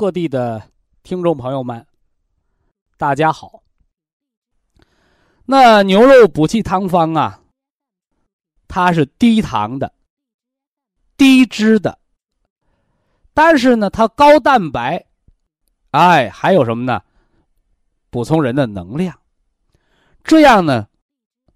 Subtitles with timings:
[0.00, 0.62] 各地的
[1.02, 1.86] 听众朋友们，
[2.96, 3.62] 大家好。
[5.44, 7.42] 那牛肉补气汤方啊，
[8.66, 9.92] 它是低糖的、
[11.18, 11.98] 低脂的，
[13.34, 15.04] 但是呢，它高蛋白，
[15.90, 17.02] 哎，还有什么呢？
[18.08, 19.20] 补充人的能量。
[20.24, 20.88] 这样呢，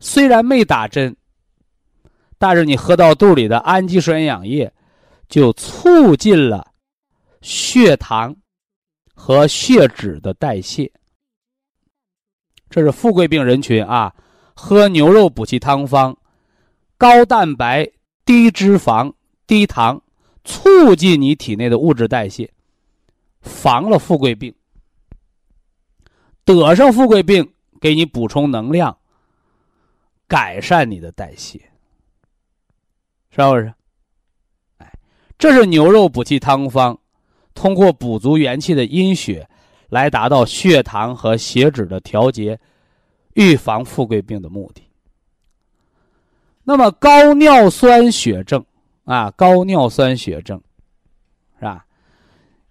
[0.01, 1.17] 虽然没打针，
[2.37, 4.71] 但是你喝到肚里的氨基酸营养液，
[5.31, 6.74] 就促进了。
[7.45, 8.35] 血糖
[9.15, 10.91] 和血脂的代谢，
[12.71, 14.15] 这是富贵病人群啊。
[14.55, 16.17] 喝牛肉补气汤方，
[16.97, 17.87] 高蛋白、
[18.25, 19.13] 低脂肪、
[19.47, 20.03] 低糖，
[20.43, 22.51] 促进你体内的物质代谢，
[23.43, 24.55] 防了富贵病。
[26.47, 28.97] 得上富贵病，给你补充能量，
[30.27, 31.59] 改善你的代谢，
[33.29, 33.75] 是不是？
[34.79, 34.91] 哎，
[35.37, 36.99] 这是牛肉补气汤方。
[37.55, 39.49] 通过补足元气的阴血，
[39.89, 42.59] 来达到血糖和血脂的调节，
[43.35, 44.83] 预防富贵病的目的。
[46.65, 48.65] 那么高尿酸血症
[49.05, 50.61] 啊，高尿酸血症，
[51.59, 51.85] 是吧？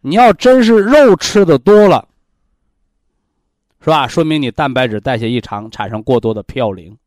[0.01, 2.07] 你要真是肉吃的多了，
[3.79, 4.07] 是吧？
[4.07, 6.97] 说明你蛋白质代谢异常，产生过多的嘌呤。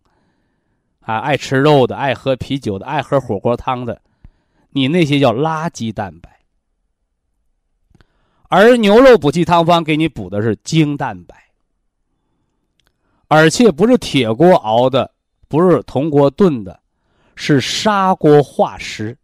[1.01, 4.01] 啊，爱吃肉的，爱喝啤酒的，爱喝火锅汤的，
[4.71, 6.36] 你那些叫垃圾蛋白。
[8.49, 11.35] 而牛肉补气汤方给你补的是精蛋白，
[13.27, 15.13] 而且不是铁锅熬的，
[15.49, 16.79] 不是铜锅炖的，
[17.35, 19.19] 是砂锅化食，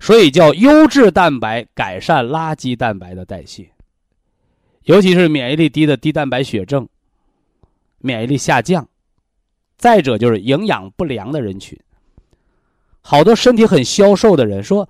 [0.00, 3.70] 所以叫优质蛋白改善垃圾蛋白的代谢，
[4.84, 6.88] 尤其是免疫力低的低蛋白血症，
[7.98, 8.88] 免疫力下降，
[9.76, 11.78] 再者就是营养不良的人群，
[13.02, 14.88] 好多身体很消瘦的人说，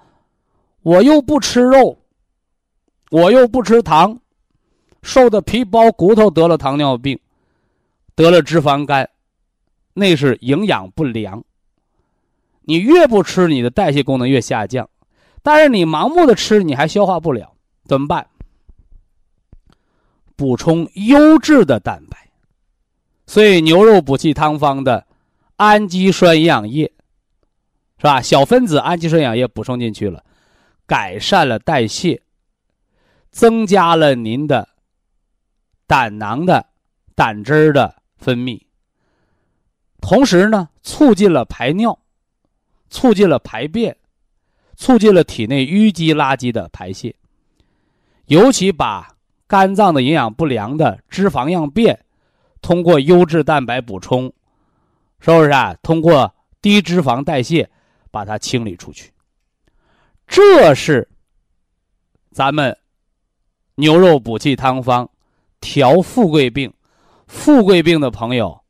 [0.83, 1.99] 我又不吃肉。
[3.11, 4.19] 我又不吃糖，
[5.03, 7.19] 瘦的皮包骨头，得了糖尿病，
[8.15, 9.09] 得了脂肪肝，
[9.95, 11.45] 那是营养不良。
[12.63, 14.91] 你越不吃，你的代谢功能越下降，
[15.43, 17.53] 但是你盲目的吃，你还消化不了，
[17.85, 18.27] 怎么办？
[20.35, 22.29] 补充优质的蛋白，
[23.27, 25.07] 所以牛肉补气汤方的
[25.57, 26.93] 氨基酸营养液，
[27.99, 28.21] 是吧？
[28.21, 30.25] 小分子氨基酸营养液补充进去了，
[30.87, 32.21] 改善了代谢。
[33.37, 34.67] 增加了您的
[35.87, 36.71] 胆囊的
[37.15, 38.59] 胆汁儿的分泌，
[40.01, 41.99] 同时呢，促进了排尿，
[42.89, 43.95] 促进了排便，
[44.75, 47.15] 促进了体内淤积垃圾的排泄，
[48.25, 49.15] 尤其把
[49.47, 52.07] 肝脏的营养不良的脂肪样变，
[52.63, 54.33] 通过优质蛋白补充，
[55.21, 55.75] 是不是啊？
[55.83, 57.69] 通过低脂肪代谢
[58.11, 59.13] 把它清理出去，
[60.27, 61.07] 这是
[62.31, 62.75] 咱们。
[63.77, 65.09] 牛肉补气汤方，
[65.61, 66.73] 调富贵病。
[67.27, 68.61] 富贵病的朋友，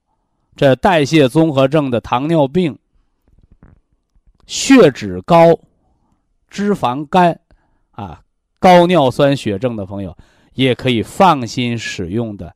[0.57, 2.79] 这代谢综合症的糖尿病、
[4.47, 5.59] 血脂高、
[6.49, 7.39] 脂肪肝，
[7.91, 8.23] 啊，
[8.59, 10.17] 高尿酸血症的朋友，
[10.55, 12.55] 也可以放心使用的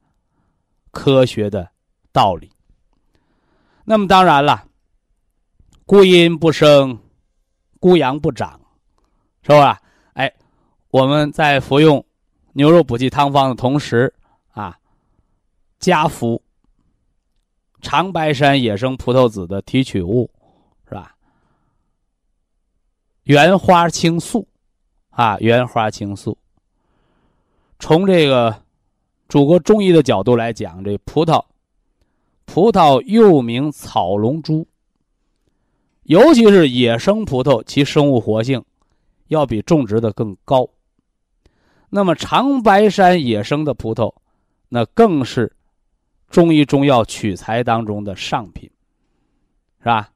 [0.91, 1.69] 科学的
[2.12, 2.50] 道理。
[3.85, 4.64] 那么当然了，
[5.85, 6.99] 孤阴不生，
[7.79, 8.58] 孤阳不长，
[9.43, 9.81] 是吧？
[10.14, 10.32] 哎，
[10.91, 12.03] 我们在服用。
[12.52, 14.12] 牛肉补气汤方的同时，
[14.50, 14.79] 啊，
[15.79, 16.43] 加服
[17.81, 20.31] 长白山野生葡萄籽的提取物，
[20.88, 21.14] 是吧？
[23.23, 24.47] 原花青素，
[25.11, 26.37] 啊，原花青素。
[27.79, 28.62] 从这个
[29.29, 31.44] 祖国中医的角度来讲，这葡萄，
[32.44, 34.67] 葡萄又名草龙珠，
[36.03, 38.62] 尤其是野生葡萄，其生物活性
[39.29, 40.69] 要比种植的更高。
[41.91, 44.15] 那么长白山野生的葡萄，
[44.69, 45.53] 那更是
[46.29, 48.71] 中医中药取材当中的上品，
[49.81, 50.11] 是吧？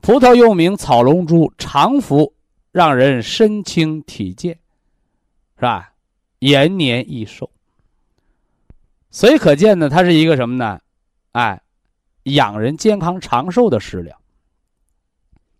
[0.00, 2.34] 葡萄又名草龙珠，常服
[2.72, 4.58] 让人身轻体健，
[5.56, 5.92] 是吧？
[6.40, 7.48] 延年益寿。
[9.10, 10.80] 所以可见呢，它是一个什么呢？
[11.32, 11.60] 哎，
[12.24, 14.20] 养人健康长寿的食疗。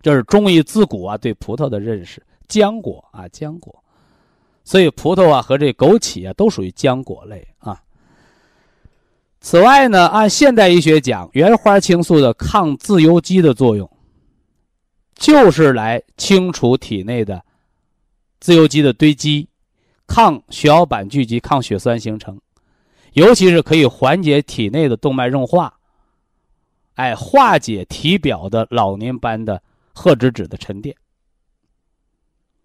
[0.01, 3.85] 这是中医自古啊对葡萄的认识，浆果啊浆果，
[4.65, 7.83] 所以葡萄啊和这枸杞啊都属于浆果类啊。
[9.41, 13.91] 此外呢，按现代医学讲，原花青素的抗自由基的作用。
[15.15, 17.45] 就是来清除体内的
[18.39, 19.47] 自由基的堆积，
[20.07, 22.41] 抗血小板聚集，抗血栓形成，
[23.13, 25.79] 尤其是可以缓解体内的动脉硬化，
[26.95, 29.63] 哎，化解体表的老年斑的
[29.93, 30.97] 褐脂质的沉淀。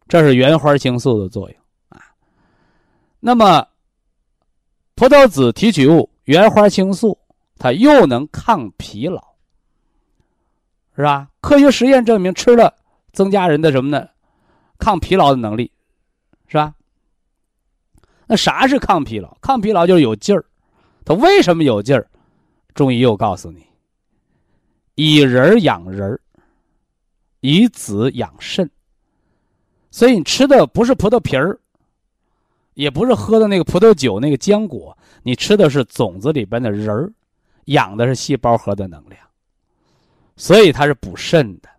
[0.08, 1.60] 这是原花青素的作用。
[3.28, 3.68] 那么，
[4.94, 7.18] 葡萄籽提取物原花青素，
[7.58, 9.20] 它又能抗疲劳。
[10.96, 11.28] 是吧？
[11.42, 12.72] 科学实验证明，吃了
[13.14, 14.08] 增加人的什么呢？
[14.78, 15.72] 抗疲劳的能力，
[16.46, 16.76] 是吧？
[18.28, 19.36] 那啥是抗疲劳？
[19.42, 20.46] 抗疲劳就是有劲儿。
[21.04, 22.08] 它为什么有劲儿？
[22.76, 23.66] 中医又告诉你：
[24.94, 26.20] 以人养人，
[27.40, 28.70] 以子养肾。
[29.90, 31.60] 所以你吃的不是葡萄皮儿，
[32.76, 37.12] 也不是喝的那个葡萄酒那个浆果，你吃的是种子里边的仁儿，
[37.66, 39.20] 养的是细胞核的能量。
[40.38, 41.70] 所以它是补肾的，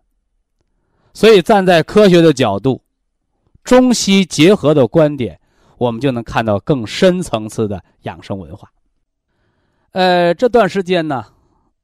[1.13, 2.81] 所以站在科学的角度，
[3.63, 5.39] 中西结合的观点，
[5.77, 8.71] 我们就能看到更深层次的养生文化。
[9.91, 11.25] 呃，这段时间呢，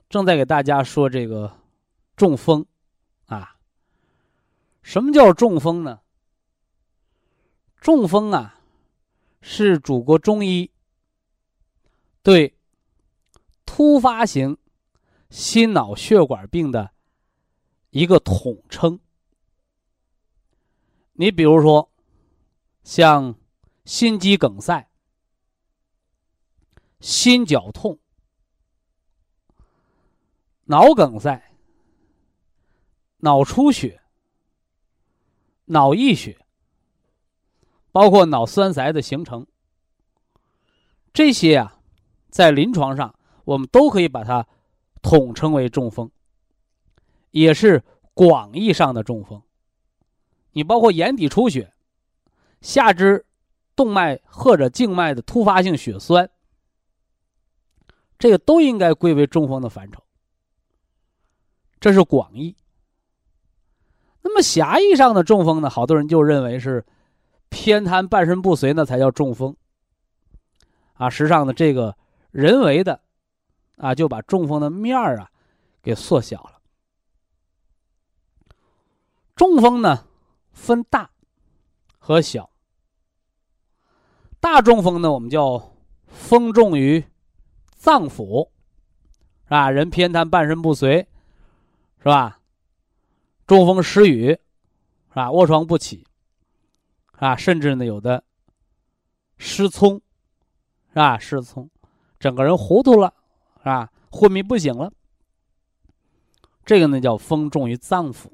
[0.09, 1.51] 正在给大家说这个
[2.15, 2.65] 中风
[3.27, 3.55] 啊。
[4.81, 5.99] 什么叫中风呢？
[7.79, 8.52] 中风啊，
[9.43, 10.71] 是祖国中医
[12.23, 12.57] 对
[13.63, 14.57] 突发型。
[15.29, 16.91] 心脑血管病的
[17.89, 18.99] 一个统称。
[21.13, 21.91] 你比如说，
[22.83, 23.33] 像
[23.83, 24.87] 心肌梗塞、
[26.99, 27.97] 心绞痛、
[30.65, 31.51] 脑梗塞、
[33.17, 34.03] 脑出血、
[35.65, 36.42] 脑溢血，
[37.93, 39.47] 包括脑栓塞的形成，
[41.13, 41.79] 这些啊，
[42.29, 44.45] 在临床上我们都可以把它。
[45.05, 46.09] 统称为中风，
[47.31, 49.41] 也是广义上的中风。
[50.53, 51.73] 你包括眼底出血、
[52.61, 53.25] 下肢
[53.75, 56.29] 动脉或者静脉的突发性血栓，
[58.17, 60.01] 这个都应该归为中风的范畴。
[61.81, 62.55] 这是广义。
[64.21, 65.69] 那么狭义上的中风呢？
[65.69, 66.85] 好多人就认为是
[67.53, 69.55] 偏瘫、半身不遂，那才叫中风。
[70.95, 71.95] 啊，实际上呢，这个
[72.31, 72.99] 人为的。
[73.77, 75.29] 啊，就把中风的面儿啊
[75.81, 76.59] 给缩小了。
[79.35, 80.05] 中风呢
[80.51, 81.09] 分大
[81.97, 82.49] 和小。
[84.39, 85.75] 大中风呢，我们叫
[86.07, 87.03] 风重于
[87.75, 88.47] 脏腑，
[89.45, 89.71] 是吧？
[89.71, 91.07] 人偏瘫、半身不遂，
[91.97, 92.39] 是吧？
[93.47, 95.31] 中风失语，是吧？
[95.31, 96.05] 卧床不起，
[97.23, 98.23] 啊，甚至呢有的
[99.37, 100.01] 失聪，
[100.89, 101.17] 是吧？
[101.17, 101.69] 失聪，
[102.19, 103.13] 整个人糊涂了。
[103.59, 103.89] 是吧？
[104.11, 104.91] 昏迷不醒了，
[106.65, 108.27] 这个呢叫风重于脏腑，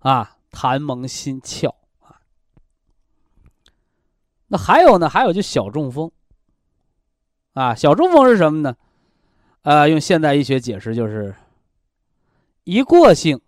[0.00, 1.68] 啊，痰蒙心窍
[2.00, 2.20] 啊。
[4.48, 5.08] 那还有呢？
[5.08, 6.10] 还有就小中风，
[7.52, 8.76] 啊，小中风是什么呢？
[9.62, 11.36] 呃，用现代医学解释就是
[12.64, 13.40] 一过性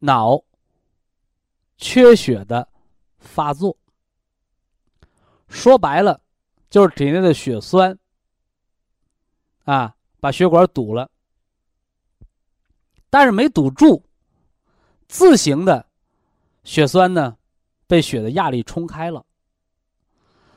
[0.00, 0.42] 脑
[1.76, 2.68] 缺血的
[3.18, 3.76] 发作，
[5.48, 6.20] 说白了
[6.70, 7.98] 就是体内的血栓。
[9.64, 11.10] 啊，把血管堵了，
[13.10, 14.04] 但是没堵住，
[15.08, 15.84] 自行的
[16.62, 17.36] 血栓呢，
[17.88, 19.26] 被血的压力冲开了。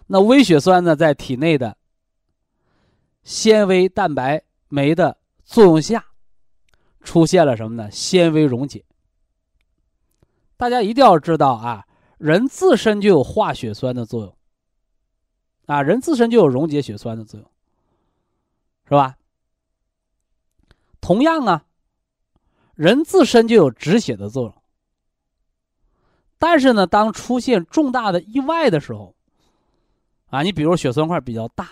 [0.05, 1.75] 那微血栓呢，在体内的
[3.23, 6.05] 纤维蛋白酶的作用下，
[7.01, 7.89] 出现了什么呢？
[7.89, 8.85] 纤维溶解。
[10.59, 11.87] 大家一定要知道啊，
[12.17, 14.35] 人自身就有化血栓的作用，
[15.67, 17.49] 啊，人自身就有溶解血栓的作用。
[18.83, 19.17] 是吧？
[20.99, 21.65] 同样啊，
[22.75, 24.53] 人自身就有止血的作用。
[26.37, 29.15] 但是呢，当出现重大的意外的时候，
[30.25, 31.69] 啊，你比如血栓块比较大，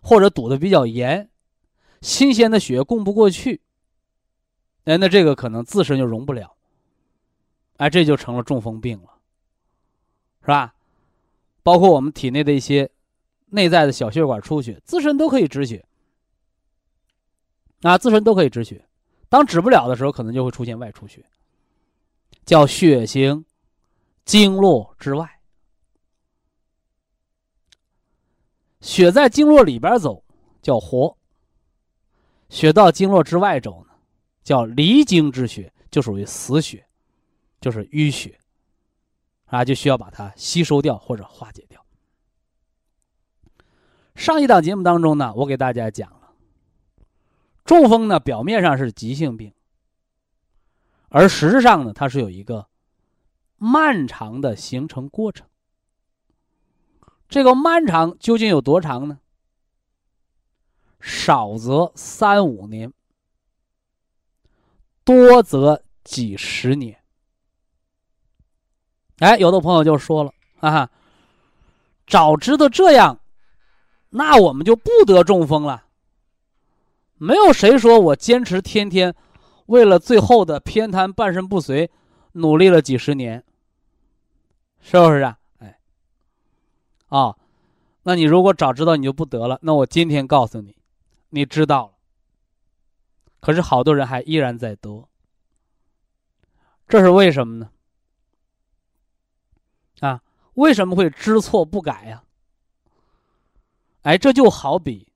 [0.00, 1.28] 或者堵的比较严，
[2.00, 3.60] 新鲜的血供不过去，
[4.84, 6.54] 哎，那这个可能自身就溶不了，
[7.82, 9.08] 哎，这就成了中风病了，
[10.42, 10.72] 是吧？
[11.64, 12.88] 包括我们体内的一些
[13.46, 15.84] 内在的小血管出血，自身都可以止血。
[17.80, 18.86] 啊，自身都可以止血，
[19.28, 21.26] 当止不了的时候，可能就会出现外出血，
[22.44, 23.44] 叫血行
[24.24, 25.40] 经络之外。
[28.80, 30.22] 血在经络里边走，
[30.62, 31.16] 叫活；
[32.48, 33.92] 血到经络之外走呢，
[34.44, 36.86] 叫离经之血，就属于死血，
[37.62, 38.40] 就是淤血，
[39.46, 41.86] 啊，就需要把它吸收掉或者化解掉。
[44.16, 46.34] 上一档节目当中呢，我给大家讲了。
[47.64, 49.54] 中风呢，表面上是急性病，
[51.08, 52.66] 而实质上呢，它是有一个
[53.56, 55.46] 漫长的形成过程。
[57.28, 59.20] 这个漫长究竟有多长呢？
[61.00, 62.92] 少则三五年，
[65.04, 67.01] 多则几十年。
[69.18, 70.90] 哎，有的朋友就说了啊，
[72.06, 73.18] 早知道这样，
[74.10, 75.84] 那我们就不得中风了。
[77.16, 79.14] 没有谁说我坚持天天，
[79.66, 81.88] 为了最后的偏瘫半身不遂，
[82.32, 83.44] 努力了几十年，
[84.80, 85.38] 是不是啊？
[85.58, 85.78] 哎，
[87.08, 87.36] 啊，
[88.02, 90.76] 那你如果早知道你就不得了，那我今天告诉你，
[91.30, 91.92] 你知道了。
[93.40, 95.08] 可是好多人还依然在得，
[96.88, 97.70] 这是为什么呢？
[100.02, 100.20] 啊，
[100.54, 102.24] 为什么会知错不改呀？
[104.02, 105.06] 哎，这就好比。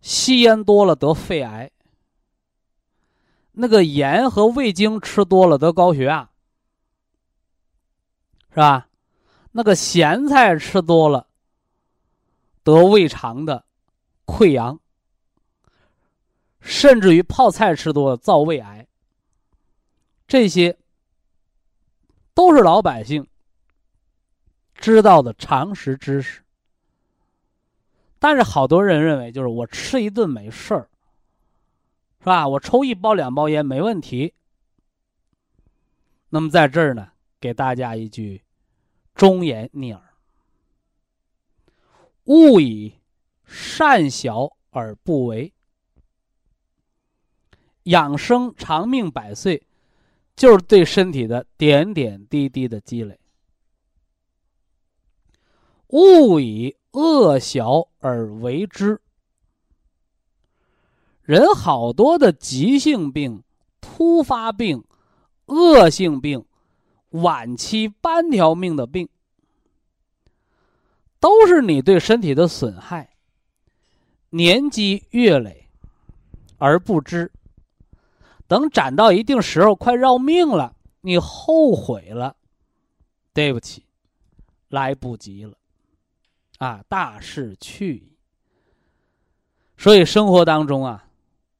[0.00, 1.70] 吸烟多了得肺癌，
[3.52, 6.30] 那个盐和味精吃多了得高血压，
[8.50, 8.88] 是吧？
[9.52, 11.28] 那个咸菜吃多了
[12.62, 13.64] 得胃肠的
[14.24, 14.80] 溃疡，
[16.60, 18.86] 甚至于泡菜吃多了造胃癌，
[20.26, 20.78] 这些
[22.34, 23.28] 都是老百姓
[24.82, 26.42] 知道的常识知识。
[28.18, 30.88] 但是好多人认为，就是我吃一顿没事儿，
[32.18, 32.46] 是吧？
[32.46, 34.34] 我抽一包两包烟没问题。
[36.30, 38.42] 那么在这儿呢，给大家一句
[39.14, 40.02] 忠言逆耳：
[42.24, 42.94] 勿以
[43.44, 45.52] 善小而不为。
[47.84, 49.64] 养生长命百岁，
[50.34, 53.18] 就是对身体的点点滴滴的积累。
[55.92, 58.98] 勿以恶小而为之。
[61.20, 63.42] 人好多的急性病、
[63.78, 64.82] 突发病、
[65.44, 66.42] 恶性病、
[67.10, 69.06] 晚期半条命的病，
[71.20, 73.14] 都是你对身体的损害，
[74.30, 75.68] 年积月累
[76.56, 77.30] 而不知。
[78.46, 82.34] 等攒到一定时候，快要命了，你后悔了，
[83.34, 83.84] 对不起，
[84.68, 85.54] 来不及了。
[86.62, 88.16] 啊，大势去矣。
[89.76, 91.08] 所以生活当中啊，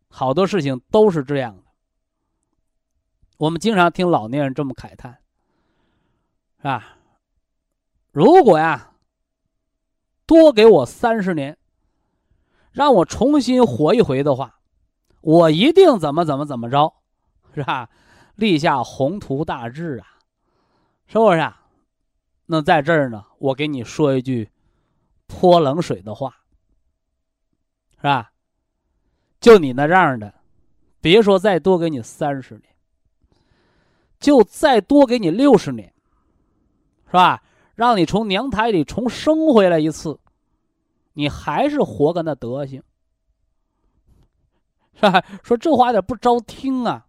[0.09, 1.65] 好多事情都是这样的。
[3.37, 5.19] 我们经常听老年人这么慨叹，
[6.59, 6.99] 是吧？
[8.13, 8.93] 如果呀，
[10.25, 11.59] 多给我三十年，
[12.71, 14.61] 让我重新活一回的话，
[15.21, 16.95] 我一定怎么怎么怎么着，
[17.57, 17.91] 是吧？
[18.37, 20.07] 立下宏图大志啊，
[21.09, 21.41] 是不是？
[21.41, 21.67] 啊？
[22.47, 24.52] 那在这儿呢，我给你说一句。
[25.27, 26.35] 泼冷水的话，
[27.97, 28.33] 是吧？
[29.41, 30.33] 就你那样的，
[31.01, 32.75] 别说再多给你三十年，
[34.21, 35.93] 就再多给你六十年，
[37.07, 37.43] 是吧？
[37.75, 40.21] 让你从娘胎里重生回来一次，
[41.15, 42.83] 你还是活个那德行，
[44.95, 45.25] 是吧？
[45.43, 47.07] 说这话有点不招听啊，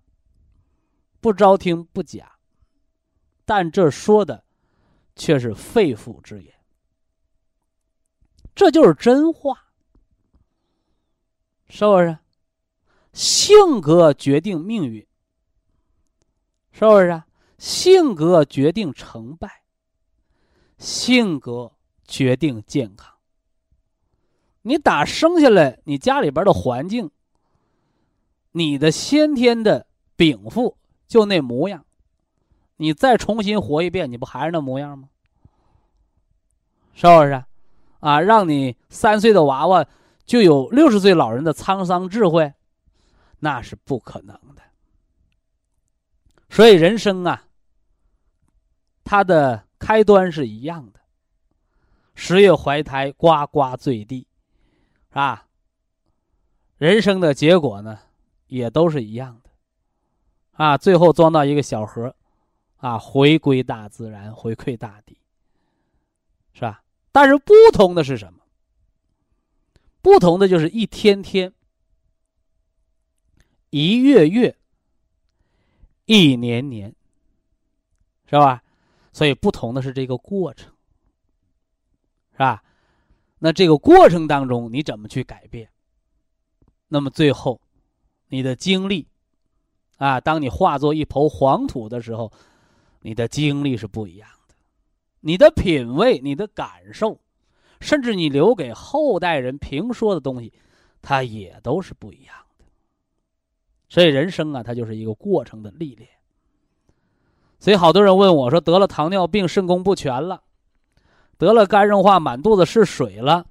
[1.20, 2.32] 不招听不假，
[3.46, 4.44] 但这说的
[5.16, 6.52] 却是肺腑之言。
[8.56, 9.66] 这就是真话，
[11.68, 12.18] 是不是？
[13.14, 15.06] 性格决定命运，
[16.72, 17.24] 是不是？
[17.58, 19.64] 性格决定成败，
[20.78, 21.72] 性格
[22.06, 23.14] 决定健康。
[24.64, 27.12] 你打生下来，你家里边的环境，
[28.52, 31.86] 你的先天的禀赋就那模样，
[32.78, 35.10] 你再重新活一遍，你不还是那模样吗？
[36.94, 37.44] 是不是？
[38.04, 39.86] 啊，让你三岁的娃娃
[40.26, 42.54] 就有六十岁老人的沧桑智慧，
[43.40, 44.62] 那是不可能的。
[46.50, 47.46] 所以人生啊，
[49.06, 51.00] 它的开端是一样的，
[52.14, 54.28] 十月怀胎，呱呱坠地，
[55.08, 55.48] 是吧？
[56.78, 57.98] 人生的结果呢，
[58.48, 59.50] 也都是一样的，
[60.52, 62.14] 啊，最后装到一个小盒，
[62.76, 65.18] 啊，回归大自然，回馈大地，
[66.52, 66.82] 是吧？
[67.14, 68.40] 但是不同的是什么？
[70.02, 71.54] 不同的就是一天天、
[73.70, 74.58] 一月月、
[76.06, 76.94] 一年年，
[78.26, 78.62] 是吧？
[79.14, 80.74] 所以不同的是这个过程，
[82.34, 82.62] 是吧？
[83.40, 85.70] 那这个过程当中你怎么去改变？
[86.90, 87.62] 那么最后，
[88.28, 89.08] 你的经历，
[89.98, 92.34] 啊，当你化作一抔黄土的时候。
[93.06, 94.43] 你的经历是不一样的，
[95.26, 97.18] 你的品味、你的感受，
[97.80, 100.52] 甚至你留给后代人评说的东西，
[101.02, 102.66] 它也都是不一样的。
[103.88, 106.10] 所以人生啊，它就是一个过程的历练。
[107.58, 110.44] 所以好多人问我说：“得了糖尿病，肾功不全了；
[111.38, 113.46] 得了肝硬化，满肚子是水了；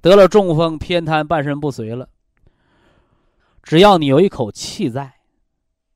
[0.00, 2.08] 得了中风，偏瘫，半身不遂了。”
[3.64, 5.14] 只要你有一口气在，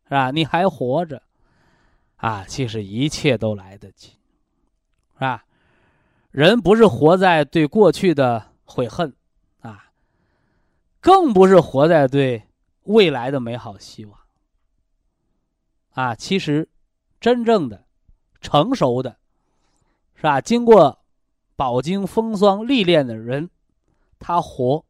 [0.04, 0.32] 是吧？
[0.32, 1.22] 你还活着。
[2.16, 4.12] 啊，其实一切都来得及，
[5.16, 5.44] 是吧？
[6.30, 9.14] 人不是活在对过去的悔恨，
[9.60, 9.90] 啊，
[11.00, 12.42] 更不是活在对
[12.84, 14.18] 未来的美好希望。
[15.92, 16.68] 啊，其实
[17.18, 17.86] 真正的
[18.42, 19.16] 成熟的，
[20.14, 20.40] 是吧？
[20.42, 20.98] 经过
[21.56, 23.48] 饱经风霜历练的人，
[24.18, 24.84] 他活，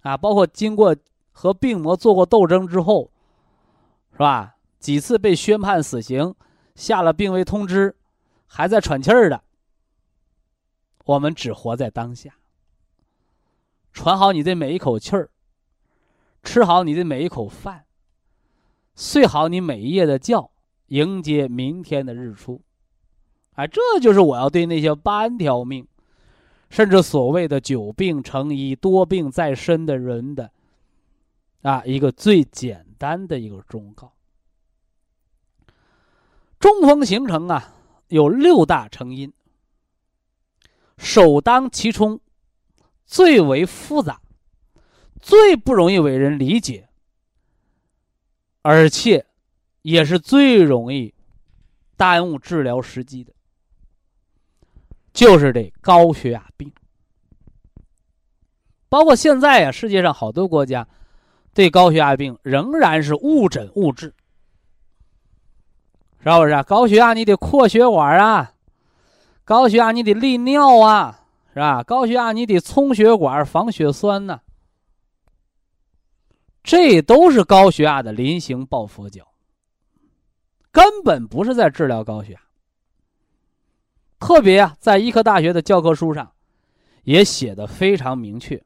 [0.00, 0.96] 啊，包括经过
[1.32, 3.10] 和病魔做过斗争之后，
[4.12, 4.56] 是吧？
[4.78, 6.34] 几次被宣判死刑，
[6.74, 7.94] 下了病危通知，
[8.52, 9.44] 还在喘气儿的。
[11.04, 12.34] 我们只活在当下，
[13.92, 15.30] 喘好你的每一口气儿，
[16.42, 17.86] 吃好你的每一口饭，
[18.96, 20.50] 睡好你每一夜的觉，
[20.88, 22.60] 迎接明天的日出。
[23.52, 25.86] 哎，这就是我要对那些半条命，
[26.68, 30.50] 甚至所谓的久病成医、多病在身的人的，
[31.62, 34.12] 啊，一个最简单的一个忠告。
[36.58, 37.72] 中风形成啊，
[38.10, 39.32] 有六大成因。
[40.98, 42.20] 首当其冲，
[43.06, 44.20] 最为复杂，
[45.20, 46.88] 最不容易为人理解，
[48.62, 49.24] 而且
[49.82, 51.14] 也是最容易
[51.96, 53.32] 耽误治疗时机的，
[55.14, 56.70] 就是这高血压病。
[58.90, 60.86] 包括现在啊，世界上好多国家
[61.54, 64.12] 对高血压病仍然是误诊误治。
[66.22, 68.52] 是不是高血压你得扩血管啊？
[69.44, 71.24] 高血压你得利尿啊？
[71.54, 71.82] 是吧？
[71.82, 74.40] 高血压你得充血管防血栓呢。
[76.62, 79.32] 这都是高血压的临行抱佛脚，
[80.70, 82.40] 根本不是在治疗高血压。
[84.18, 86.32] 特别啊，在医科大学的教科书上，
[87.04, 88.62] 也写的非常明确：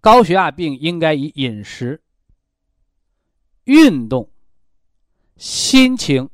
[0.00, 2.00] 高血压病应该以饮食、
[3.64, 4.30] 运动。
[5.38, 6.28] 心情、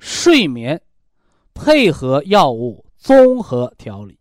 [0.00, 0.82] 睡眠，
[1.54, 4.18] 配合药物综合调理。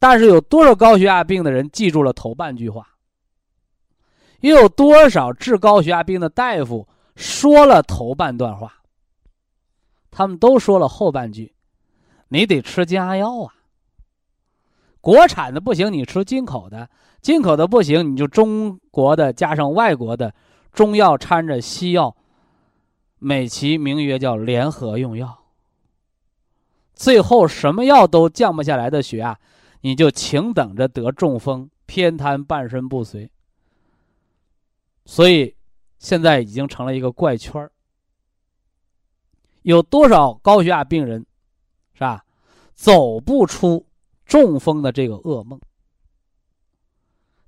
[0.00, 2.88] 但是有多少高血压病的人记住了头半句话？
[4.40, 8.82] 又有多少治高血压病的大夫说了头半段话？
[10.10, 11.54] 他们都说了后半句
[12.28, 13.54] ：“你得吃降压药啊，
[15.00, 16.88] 国产的不行，你吃进口的；
[17.20, 20.34] 进口的不行，你就中国的加上外国的。”
[20.72, 22.16] 中药掺着西药，
[23.18, 25.44] 美其名曰叫联合用药。
[26.94, 29.38] 最后什么药都降不下来的血压，
[29.82, 33.30] 你就请等着得中风、偏瘫、半身不遂。
[35.04, 35.54] 所以
[35.98, 37.70] 现在已经成了一个怪圈儿
[39.62, 41.26] 有多少高血压病人，
[41.92, 42.24] 是吧？
[42.74, 43.86] 走不出
[44.24, 45.60] 中风的这个噩梦。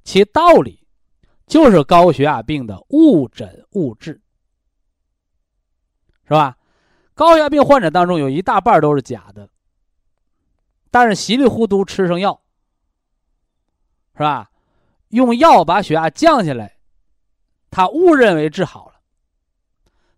[0.05, 0.84] 其道理。
[1.47, 4.21] 就是高血压病的误诊误治，
[6.25, 6.57] 是吧？
[7.15, 9.49] 高血压病患者当中有一大半都是假的，
[10.91, 12.41] 但是稀里糊涂吃上药，
[14.15, 14.51] 是吧？
[15.09, 16.77] 用药把血压降下来，
[17.71, 18.95] 他误认为治好了，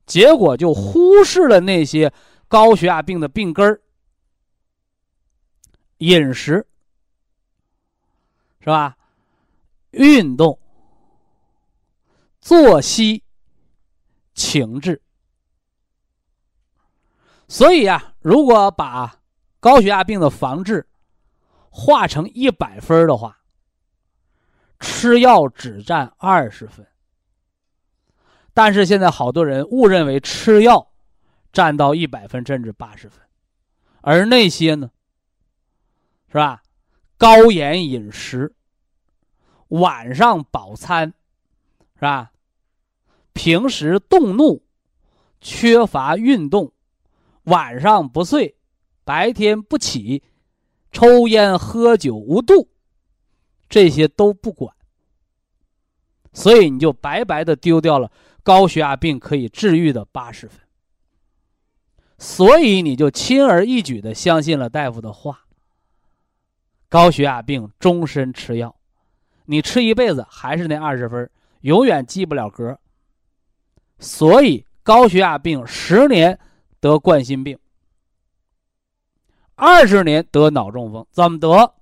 [0.06, 2.10] 结果就忽视了那些
[2.48, 3.82] 高血压病的病根儿：
[5.98, 6.66] 饮食，
[8.60, 8.96] 是吧？
[9.90, 10.58] 运动。
[12.46, 13.24] 作息、
[14.32, 15.02] 情志，
[17.48, 19.18] 所以啊，如果把
[19.58, 20.86] 高血压病的防治
[21.70, 23.40] 化成一百分的话，
[24.78, 26.86] 吃药只占二十分。
[28.54, 30.92] 但是现在好多人误认为吃药
[31.52, 33.20] 占到一百分甚至八十分，
[34.02, 34.92] 而那些呢，
[36.28, 36.62] 是吧？
[37.18, 38.54] 高盐饮食，
[39.66, 41.12] 晚上饱餐，
[41.96, 42.30] 是吧？
[43.36, 44.64] 平时动怒，
[45.42, 46.72] 缺乏运动，
[47.44, 48.56] 晚上不睡，
[49.04, 50.22] 白天不起，
[50.90, 52.70] 抽烟喝酒无度，
[53.68, 54.74] 这些都不管，
[56.32, 58.10] 所以你就白白的丢掉了
[58.42, 60.58] 高血压病可以治愈的八十分。
[62.16, 65.44] 所以你就轻而易举的相信了大夫的话。
[66.88, 68.74] 高血压病终身吃药，
[69.44, 72.80] 你吃一辈子还是那二十分，永远及不了格。
[73.98, 76.38] 所以高血压病十年
[76.80, 77.58] 得冠心病，
[79.54, 81.74] 二十年得脑中风，怎么得？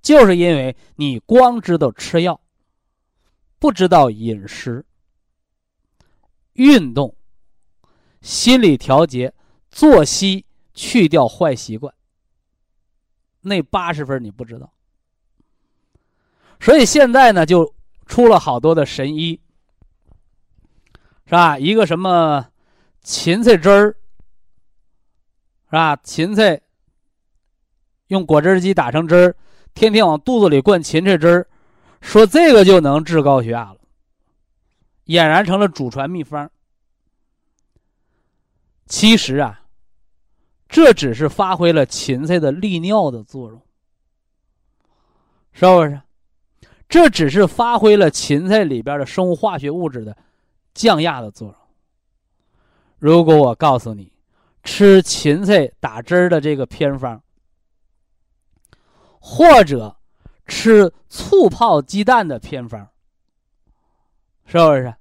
[0.00, 2.40] 就是因为你光知道吃药，
[3.58, 4.84] 不知道饮食、
[6.54, 7.14] 运动。
[8.20, 9.34] 心理调节、
[9.70, 11.94] 作息，去掉坏习惯。
[13.42, 14.72] 那八十分你不知道，
[16.58, 17.74] 所以现在呢，就
[18.06, 19.38] 出了好多的神医，
[21.34, 21.58] 吧？
[21.58, 22.46] 一个什么
[23.02, 23.96] 芹菜汁儿，
[25.66, 25.96] 是吧？
[25.96, 26.60] 芹菜
[28.08, 29.36] 用果汁机打成汁儿，
[29.74, 31.46] 天天往肚子里灌芹菜汁儿，
[32.00, 33.78] 说这个就能治高血压了，
[35.06, 36.50] 俨然成了祖传秘方。
[38.86, 39.62] 其实啊，
[40.68, 43.62] 这只是发挥了芹菜的利尿的作用，
[45.52, 46.00] 是不是？
[46.86, 50.16] 这只是发挥了芹菜里边的生物化学物质的
[50.74, 51.56] 降压的作用。
[52.98, 54.12] 如果我告诉你，
[54.62, 57.22] 吃芹菜打汁儿的这个偏方，
[59.18, 59.96] 或者
[60.46, 62.88] 吃醋泡鸡蛋的偏方，
[64.44, 64.94] 是不是？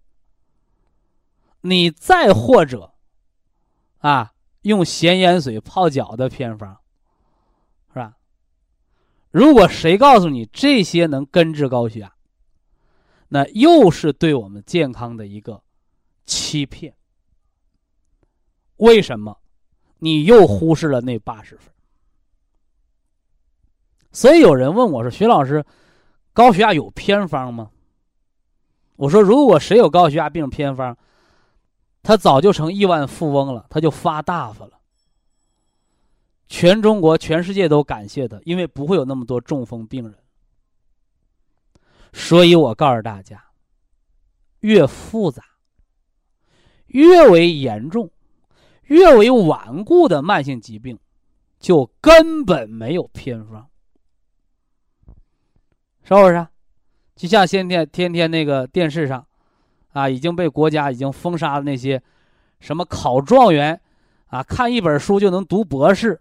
[1.61, 2.93] 你再或者。
[3.99, 4.33] 啊，
[4.63, 6.77] 用咸盐水泡脚的偏方，
[7.87, 8.17] 是吧？
[9.31, 12.13] 如果谁告诉你这些能根治高血压，
[13.29, 15.62] 那又是对我们健康的一个
[16.25, 16.93] 欺骗。
[18.77, 19.37] 为什么？
[19.99, 21.73] 你又忽视了那八十分。
[24.11, 25.63] 所以有人问我说：“徐老师，
[26.33, 27.71] 高血压有偏方吗？”
[28.97, 30.97] 我说：“如果谁有高血压病偏方。”
[32.05, 34.77] 他早就成亿万富翁了，他就发大发了。
[36.49, 40.13] 全中国、全世界都感谢他，因为不会有那么多中风病人。
[42.11, 43.41] 所以我告诉大家，
[44.59, 45.41] 越复杂、
[46.93, 48.09] 越为严重、
[48.85, 50.97] 越为顽固的慢性疾病，
[51.59, 53.67] 就根本没有偏方，
[56.03, 56.47] 是不是？
[57.15, 59.23] 就像现在天天那个电视上。
[59.91, 62.01] 啊，已经被国家已经封杀的那些，
[62.59, 63.79] 什么考状元，
[64.25, 66.19] 啊，看一本书就能读博士，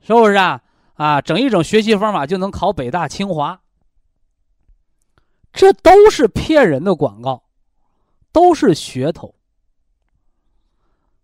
[0.00, 0.60] 是不是啊？
[0.94, 3.60] 啊，整一种学习方法就能考北大清华，
[5.52, 7.43] 这都是骗人的广告，
[8.34, 9.32] 都是噱头，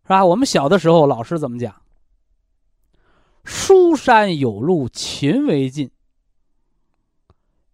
[0.04, 0.24] 是吧？
[0.24, 1.82] 我们小的时候，老师怎么讲？
[3.42, 5.90] 书山有路勤为径，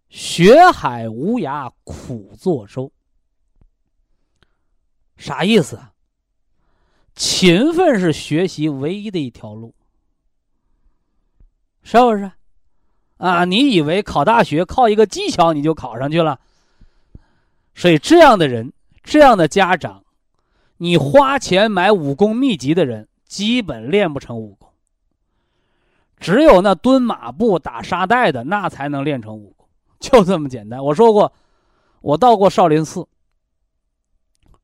[0.09, 2.91] 学海无涯苦作舟。
[5.17, 5.93] 啥意思啊？
[7.13, 9.75] 勤奋是学习唯一的一条路，
[11.83, 12.31] 是不是？
[13.17, 16.39] 啊，你以为考大学靠一个技巧你就考上去了？
[17.75, 18.73] 所以这样的人，
[19.07, 20.03] 这样的家长，
[20.75, 24.69] 你花钱买武功秘籍的人，基本练不成武功。
[26.19, 29.65] 只有那蹲马步、打沙袋的，那才能练成武功，
[29.97, 30.83] 就这么简单。
[30.83, 31.31] 我说过，
[32.01, 33.07] 我到过少林寺。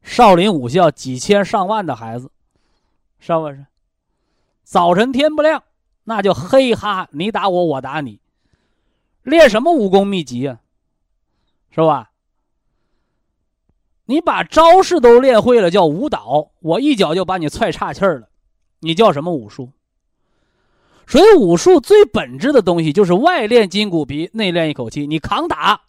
[0.02, 2.30] 少林武校几千上万的孩子，
[3.20, 3.66] 是不是？
[4.66, 5.64] 早晨天不亮，
[6.04, 8.20] 那就嘿哈，你打我，我打你，
[9.22, 10.60] 练什么武功秘籍啊？
[11.72, 12.10] 是吧？
[14.06, 18.30] 你把招式都练会了，叫舞蹈，我一脚就把你踹岔气儿了，
[18.80, 19.72] 你叫什么武术？
[21.08, 25.06] 所以武术最本质的东西就是外练筋骨皮，内练一口气。
[25.06, 25.82] 你扛打，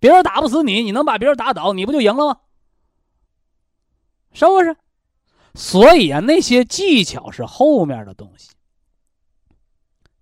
[0.00, 2.40] 别人打不死你，你能把别人打倒，你不就赢了吗？
[4.32, 4.76] 是不是？
[5.54, 8.50] 所以啊，那些技巧是后面的东西。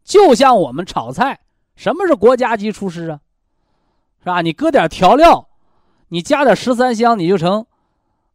[0.05, 1.40] 就像我们炒菜，
[1.75, 3.20] 什么是国家级厨师啊？
[4.20, 4.42] 是吧？
[4.42, 5.48] 你搁点调料，
[6.12, 7.64] 你加点十三香，你就成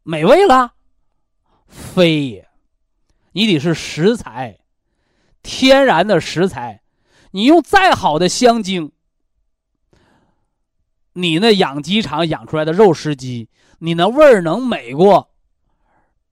[0.01, 0.73] 美味了？
[1.67, 2.49] 非也，
[3.33, 4.57] 你得是食材，
[5.43, 6.81] 天然的食材。
[7.29, 8.91] 你用再好的香精，
[11.13, 15.29] 你那养鸡场养出来的肉食鸡，你那味儿能美过？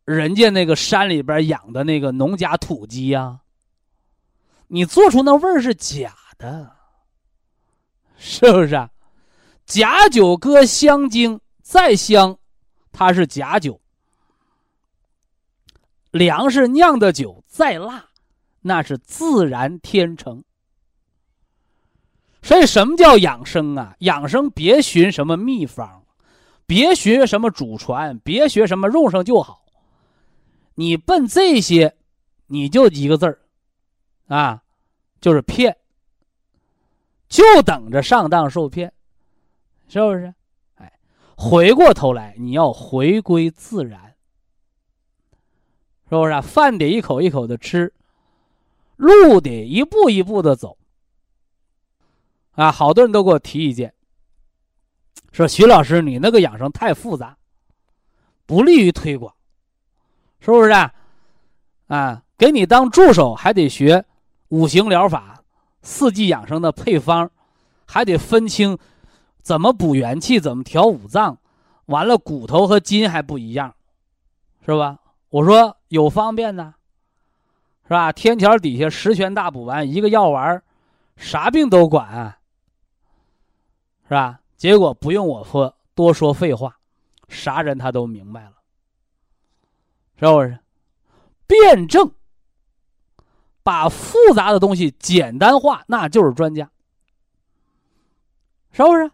[0.03, 3.41] 人家那个山里边养的那个农家土鸡呀，
[4.69, 6.75] 你做出那味儿是假的，
[8.17, 8.73] 是不是？
[8.73, 8.89] 啊
[9.65, 12.37] 假酒搁香精再香，
[12.91, 13.81] 它是假酒，
[16.11, 18.05] 粮食酿的酒再辣，
[18.61, 20.43] 那是自然天成。
[22.43, 23.95] 所以，什么叫养生啊？
[23.99, 26.03] 养生别寻什么秘方，
[26.67, 29.65] 别学什么祖传，别学什么用上就好。
[30.75, 31.95] 你奔这些，
[32.45, 33.39] 你就一个字儿，
[34.27, 34.61] 啊，
[35.19, 35.75] 就是骗。
[37.27, 38.93] 就等着上当受骗，
[39.87, 40.33] 是不是？
[40.75, 40.91] 哎，
[41.37, 44.15] 回过头来，你要回归自然。
[46.09, 46.41] 是不是？
[46.41, 47.93] 饭得一口一口的吃，
[48.95, 50.77] 路得一步一步的走。
[52.51, 53.93] 啊，好多人都给我提意见，
[55.31, 57.37] 说徐老师你那个养生太复杂，
[58.45, 59.33] 不利于推广，
[60.39, 60.93] 是不是啊？
[61.87, 64.05] 啊，给你当助手还得学
[64.49, 65.43] 五行疗法、
[65.81, 67.29] 四季养生的配方，
[67.85, 68.77] 还得分清
[69.45, 71.37] 怎么补元气、怎么调五脏，
[71.85, 73.75] 完了骨头和筋还不一样，
[74.65, 74.97] 是吧？
[75.29, 76.73] 我说有方便呢，
[77.83, 78.11] 是吧？
[78.11, 80.63] 天桥底下十全大补丸，一个药丸，
[81.15, 82.39] 啥病都管，
[84.05, 84.39] 是吧？
[84.57, 86.75] 结果不用我说多说废话，
[87.27, 88.53] 啥人他都明白了，
[90.19, 90.57] 是不是？
[91.45, 92.11] 辩证，
[93.61, 96.67] 把复杂的东西简单化，那就是专家，
[98.71, 99.11] 是不是？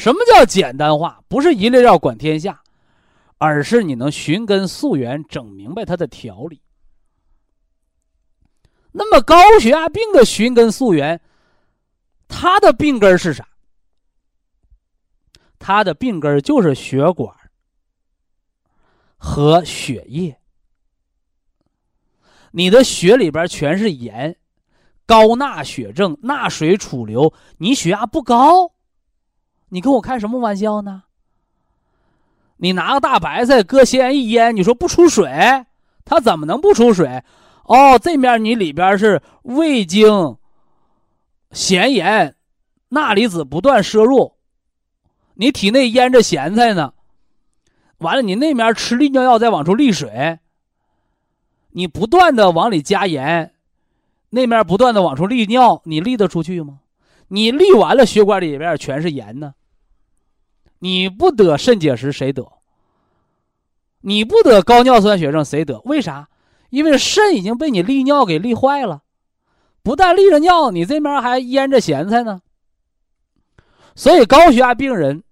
[0.00, 1.20] 什么叫简单化？
[1.28, 2.58] 不是一粒药管天下。
[3.36, 6.60] 而是你能寻根溯源，整明白它的条理。
[8.92, 11.18] 那么高血压病的寻根溯源，
[12.28, 13.48] 它的病根是啥？
[15.58, 17.34] 它的病根就是血管
[19.16, 20.38] 和血液。
[22.50, 24.36] 你的血里边全是盐，
[25.06, 28.70] 高钠血症，钠水储留，你血压不高，
[29.70, 31.04] 你跟我开什么玩笑呢？
[32.58, 35.30] 你拿个大白菜搁咸盐一腌，你说不出水，
[36.04, 37.24] 它怎么能不出水？
[37.64, 40.36] 哦，这面你里边是味精、
[41.52, 42.34] 咸盐、
[42.88, 44.34] 钠离子不断摄入，
[45.34, 46.92] 你体内腌着咸菜呢。
[47.98, 50.40] 完了，你那面吃利尿药再往出利水，
[51.70, 53.54] 你不断的往里加盐，
[54.30, 56.80] 那面不断的往出利尿，你利得出去吗？
[57.28, 59.54] 你利完了，血管里边全是盐呢。
[60.80, 62.46] 你不得肾结石谁得？
[64.00, 65.80] 你不得高尿酸血症谁得？
[65.84, 66.28] 为啥？
[66.70, 69.02] 因为肾已经被你利尿给利坏了，
[69.82, 72.40] 不但利着尿，你这面还腌着咸菜呢。
[73.94, 75.22] 所以高血压病人，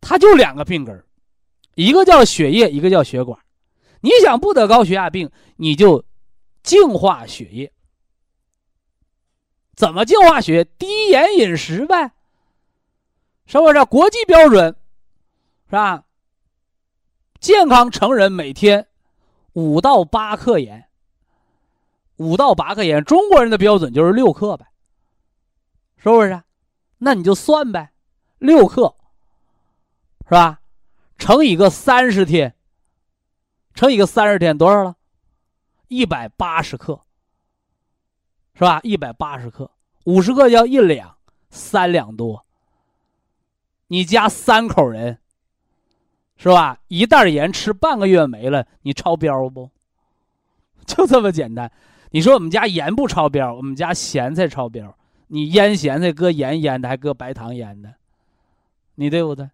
[0.00, 1.02] 他就两个病根
[1.74, 3.38] 一个叫血液，一个叫血管。
[4.00, 6.04] 你想不得高血压病，你就
[6.62, 7.72] 净化血液。
[9.74, 10.64] 怎么净化血？
[10.64, 12.12] 低盐饮食呗。
[13.46, 14.76] 是不是国际标准？
[15.66, 16.04] 是吧？
[17.40, 18.88] 健康成人每天
[19.52, 20.88] 五到八克盐，
[22.16, 24.66] 五到八克盐，中国人的标准就是六克呗，
[25.98, 26.42] 是不是？
[26.98, 27.92] 那你就算呗，
[28.38, 28.94] 六克，
[30.24, 30.60] 是吧？
[31.18, 32.54] 乘以个三十天，
[33.74, 34.96] 乘以个三十天多少了？
[35.88, 37.00] 一百八十克，
[38.54, 38.80] 是吧？
[38.82, 39.70] 一百八十克，
[40.04, 41.16] 五十克叫一两，
[41.50, 42.45] 三两多。
[43.88, 45.18] 你家三口人，
[46.36, 46.78] 是吧？
[46.88, 49.70] 一袋盐吃半个月没了，你超标不？
[50.86, 51.70] 就这么简单。
[52.10, 54.96] 你说我们家盐不超标，我们家咸菜超标。
[55.28, 57.94] 你腌咸菜搁盐腌的，还搁白糖腌的，
[58.94, 59.50] 你对不对？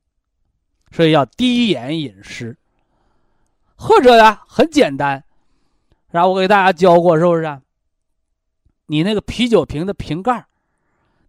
[0.91, 2.59] 所以要低盐饮食，
[3.77, 5.25] 或者呀，很简单，
[6.11, 7.61] 然后我给大家教过，是不是？
[8.87, 10.45] 你那个啤酒瓶的瓶盖，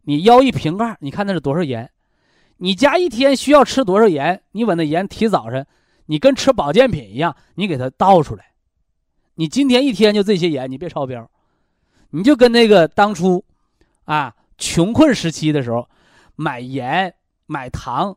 [0.01, 1.89] 你舀一瓶盖，你看那是多少盐？
[2.63, 4.41] 你家一天需要吃多少盐？
[4.53, 5.67] 你把那盐提早晨，
[6.05, 8.45] 你跟吃保健品一样，你给它倒出来。
[9.35, 11.29] 你今天一天就这些盐，你别超标。
[12.11, 13.43] 你就跟那个当初，
[14.05, 15.89] 啊，穷困时期的时候，
[16.37, 17.13] 买盐、
[17.47, 18.15] 买糖、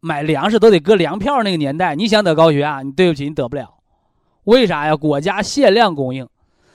[0.00, 3.72] 买粮食都得搁粮票那个年代，你想得高血压，你对不起，你得不了。
[4.44, 4.94] 为啥呀？
[4.94, 6.28] 国家限量供应，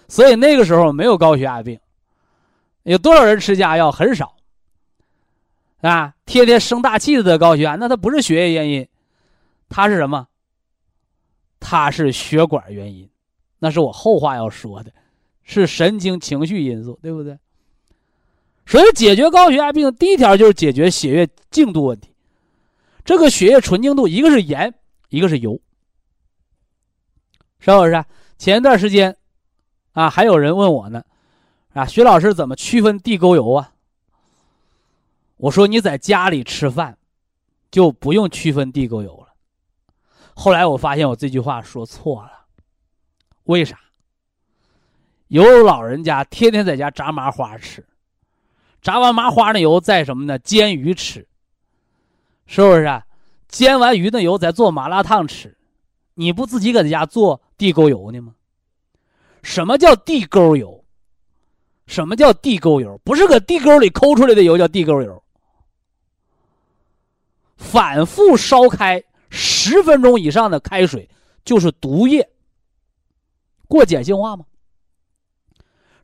[0.08, 1.80] 所以那个时候没有高血压病。
[2.82, 3.92] 有多少人吃家药？
[3.92, 4.36] 很少。
[5.90, 8.88] 啊，天天生大气的高血压，那它不是血液原因，
[9.68, 10.28] 它是什么？
[11.60, 13.10] 他是血管原因，
[13.60, 14.92] 那是我后话要说的，
[15.44, 17.38] 是神经情绪因素，对不对？
[18.66, 22.14] 所以解决高血压病，第一条就是解决血液净度问题。
[23.04, 24.74] 这个血液纯净度，一个是盐，
[25.10, 25.60] 一个是油，
[27.60, 28.06] 是不是？
[28.38, 29.18] 前一段时间，
[29.92, 31.04] 啊，还有人问我呢，
[31.74, 33.73] 啊，徐老师怎么区分地沟油啊？
[35.44, 36.98] 我说你在家里吃饭，
[37.70, 39.34] 就不用区分地沟油了。
[40.34, 42.32] 后来我发现我这句话说错了，
[43.44, 43.78] 为啥？
[45.28, 47.86] 有老人家天天在家炸麻花吃，
[48.82, 50.40] 炸完麻花那油再什么呢？
[50.40, 51.28] 煎鱼吃，
[52.46, 52.84] 是不是？
[52.84, 53.06] 啊？
[53.50, 55.58] 煎完鱼的油再做麻辣烫吃，
[56.14, 58.34] 你不自己搁家做地沟油呢吗？
[59.42, 60.86] 什么叫地沟油？
[61.86, 62.98] 什么叫地沟油？
[63.04, 65.22] 不是搁地沟里抠出来的油叫地沟油。
[67.64, 71.10] 反复烧开十分钟以上的开水
[71.46, 72.30] 就是毒液，
[73.68, 74.46] 过碱性化吗？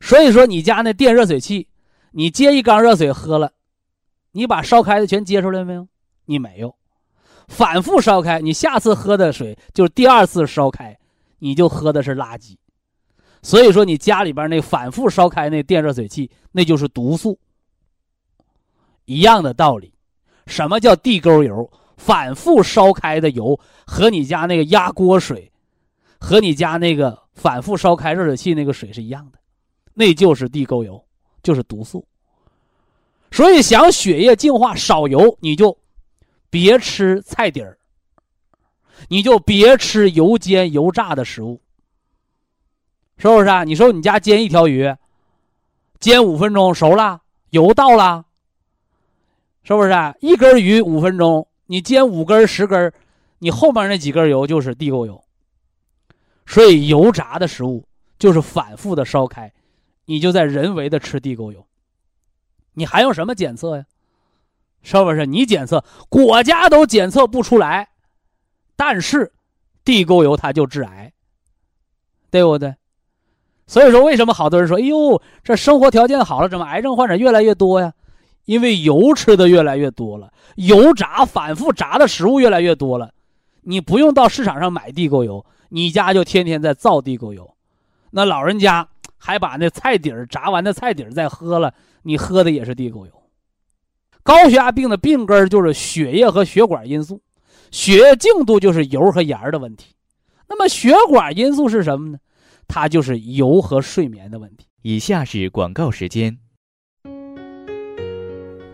[0.00, 1.68] 所以说，你家那电热水器，
[2.12, 3.52] 你接一缸热水喝了，
[4.32, 5.86] 你把烧开的全接出来没有？
[6.24, 6.74] 你没有，
[7.46, 10.98] 反复烧开，你下次喝的水就是第二次烧开，
[11.38, 12.56] 你就喝的是垃圾。
[13.42, 17.38] 所以说，你家里边那反复烧开那电热水器，那就是毒素。
[19.04, 19.92] 一样的道理，
[20.46, 21.70] 什么叫地沟油？
[21.96, 25.52] 反复烧开的油和你家那个压锅水，
[26.18, 29.38] 和你家那个反复烧开热水器那个水是一样的。
[29.92, 31.04] 那就是地沟油，
[31.42, 32.02] 就是毒素。
[33.30, 35.76] 所以想血液净化少油，你就
[36.48, 37.76] 别吃菜底儿，
[39.08, 41.60] 你就别吃油煎油炸的食物，
[43.18, 43.62] 是不是啊？
[43.62, 44.90] 你说你家煎一条鱼，
[45.98, 48.24] 煎五分钟熟了，油到了，
[49.62, 50.14] 是不是啊？
[50.20, 52.92] 一根鱼五分钟，你煎五根十根，
[53.38, 55.22] 你后面那几根油就是地沟油。
[56.46, 57.86] 所以油炸的食物
[58.18, 59.52] 就是反复的烧开。
[60.06, 61.64] 你就在人为的吃地沟油，
[62.74, 63.84] 你还用什么检测呀？
[64.82, 65.26] 是不是？
[65.26, 67.90] 你检测国家都检测不出来，
[68.74, 69.30] 但是
[69.84, 71.12] 地沟油它就致癌，
[72.30, 72.74] 对不对？
[73.66, 77.92] 所以说，为什么好多人说：“哎呦，这生活条件好了，怎么癌症患者越来越多呀？”
[78.50, 83.14] 因为油吃的越来越多了，油炸、反复炸的食物越来越多了。
[83.62, 87.48] 你不用到市场上买地沟油，你家就天天在造地沟油。
[88.10, 88.88] 那老人家。
[89.22, 93.12] 还把那菜底儿炸完的菜底儿再喝了，你喝的也是地沟油。
[94.22, 97.20] 高血压病的病根就是血液和血管因素，
[97.70, 99.94] 血液净度就是油和盐的问题。
[100.48, 102.18] 那么血管因素是什么呢？
[102.66, 104.64] 它就是油和睡眠的问题。
[104.80, 106.38] 以下是广告时间。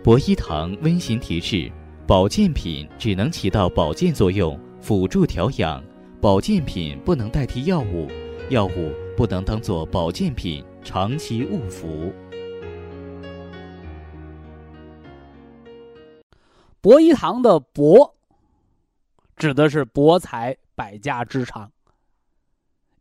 [0.07, 1.69] 博一堂温馨提示：
[2.07, 5.83] 保健品只能起到保健作用，辅助调养；
[6.21, 8.07] 保健品不能代替药物，
[8.49, 8.95] 药物。
[9.17, 12.13] 不能当做保健品长期误服。
[16.81, 18.15] 博一堂的“博”
[19.37, 21.73] 指的是博采百家之长，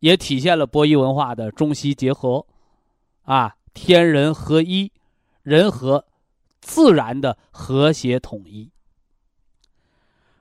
[0.00, 2.44] 也体现了博弈文化的中西结合，
[3.22, 4.90] 啊，天人合一，
[5.42, 6.04] 人和
[6.66, 8.68] 自然的和谐统一。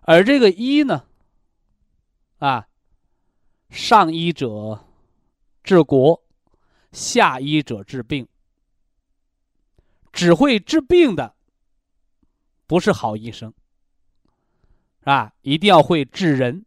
[0.02, 1.06] 而这个“医”呢，
[2.40, 2.68] 啊，
[3.70, 4.84] 上医者。
[5.64, 6.24] 治国，
[6.92, 8.28] 下医者治病。
[10.12, 11.36] 只会治病的，
[12.68, 13.52] 不是好医生，
[15.00, 15.34] 是吧？
[15.42, 16.66] 一定要会治人，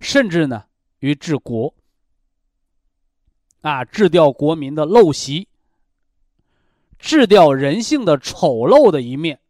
[0.00, 0.66] 甚至呢，
[0.98, 1.74] 于治国。
[3.60, 5.48] 啊，治掉国民的陋习，
[7.00, 9.40] 治掉人性的丑陋的一面，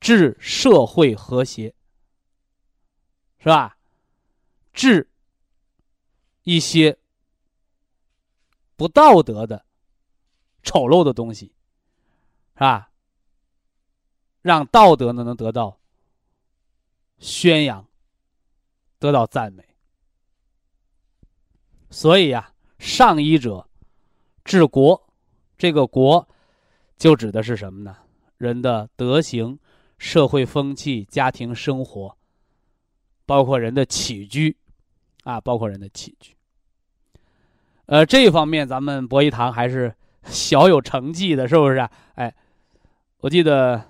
[0.00, 1.74] 治社会和谐，
[3.38, 3.76] 是吧？
[4.72, 5.06] 治。
[6.42, 6.98] 一些
[8.74, 9.66] 不道德的、
[10.62, 11.52] 丑陋的东西，
[12.54, 12.90] 是吧？
[14.40, 15.78] 让道德呢能得到
[17.18, 17.86] 宣扬，
[18.98, 19.62] 得到赞美。
[21.90, 23.68] 所以呀，上医者
[24.42, 25.09] 治国，
[25.60, 26.26] 这个国
[26.96, 27.94] 就指的是什么呢？
[28.38, 29.58] 人的德行、
[29.98, 32.16] 社会风气、家庭生活，
[33.26, 34.56] 包括人的起居。
[35.24, 36.34] 啊，包括人的起居，
[37.84, 39.94] 呃，这方面咱们博一堂还是
[40.24, 41.86] 小有成绩的，是不是？
[42.14, 42.34] 哎，
[43.18, 43.84] 我记得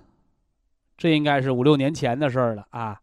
[0.99, 3.01] 这应该是五六年前的事儿了啊。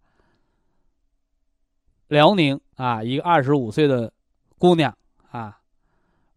[2.10, 4.12] 辽宁啊，一个二十五岁的
[4.58, 4.96] 姑娘
[5.32, 5.62] 啊，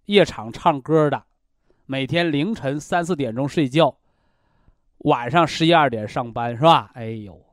[0.05, 1.25] 夜场唱歌的，
[1.91, 3.97] 每天凌晨三四点钟睡觉，
[4.99, 6.89] 晚上十一二点上班，是吧？
[6.95, 7.45] 哎呦，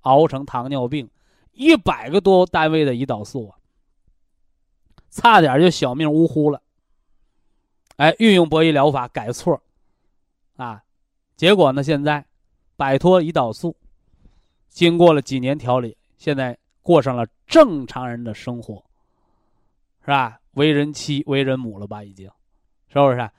[0.00, 1.10] 熬成糖尿病，
[1.52, 3.58] 一百个多单位的胰岛素啊！
[5.10, 6.62] 差点就小命呜呼了，
[7.96, 9.60] 哎，运用博弈疗法改错，
[10.56, 10.82] 啊，
[11.36, 12.24] 结果呢，现在
[12.78, 13.76] 摆脱胰岛素，
[14.70, 18.82] 经过了几年调理，现在过上了正常人的生活，
[20.00, 20.40] 是吧？
[20.52, 22.02] 为人妻、为人母了吧？
[22.02, 22.30] 已经，
[22.88, 23.30] 是不是？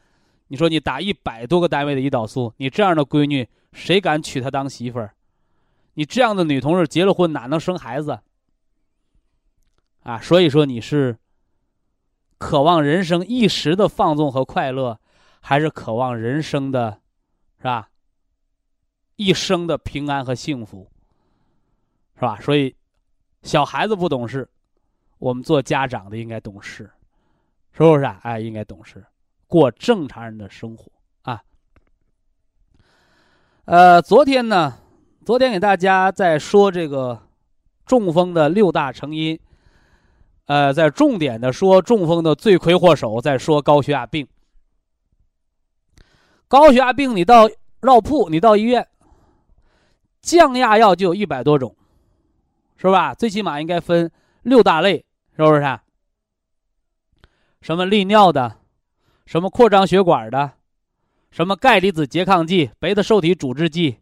[0.54, 5.16] 你说你打一百多个单位的胰岛素，你这样的闺女，谁敢娶她当媳妇儿？
[5.96, 8.20] 你这样的女同志结了婚哪能生孩子？
[10.04, 11.18] 啊，所以说你是
[12.38, 15.00] 渴望人生一时的放纵和快乐，
[15.42, 17.00] 还是渴望人生的，
[17.58, 17.90] 是吧？
[19.16, 20.88] 一生的平安和幸福，
[22.14, 22.40] 是吧？
[22.40, 22.76] 所以，
[23.42, 24.48] 小孩子不懂事，
[25.18, 26.92] 我们做家长的应该懂事，
[27.72, 28.20] 是不是啊？
[28.22, 29.04] 哎，应该懂事，
[29.48, 30.92] 过正常人的生活
[31.22, 31.42] 啊。
[33.66, 34.80] 呃，昨天呢，
[35.26, 37.22] 昨天给大家在说这个
[37.86, 39.40] 中风的六大成因。
[40.46, 44.28] 呃，在重点的说中风的罪魁祸首，在说高血压病。
[46.50, 47.50] 高血压病，你到
[47.82, 48.86] 药铺，你到医院，
[50.22, 51.74] 降压药就有一百多种，
[52.76, 53.16] 是吧？
[53.16, 55.06] 最起码应该分六大类，
[55.38, 55.80] 是不是？
[57.62, 58.58] 什么利尿的，
[59.26, 60.54] 什么扩张血管的，
[61.32, 63.98] 什么钙离子拮抗剂、贝塔受体阻滞剂、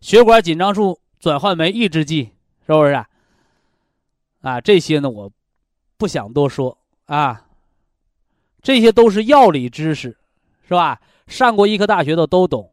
[0.00, 2.32] 血管紧张素转换酶抑制剂，
[2.66, 2.92] 是不是？
[2.92, 3.08] 啊，
[4.40, 5.32] 啊这些呢，我。
[6.00, 7.44] 不想多说啊，
[8.62, 10.16] 这些都是药理知识，
[10.66, 10.98] 是吧？
[11.26, 12.72] 上过医科大学的都懂，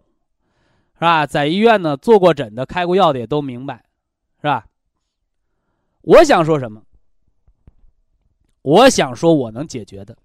[0.93, 1.25] 是吧？
[1.27, 3.83] 在医院呢做过诊的、开过药的也都明白，
[4.38, 4.65] 是吧？
[6.03, 6.81] 我想说什么？
[8.61, 10.17] 我想说我能解决的，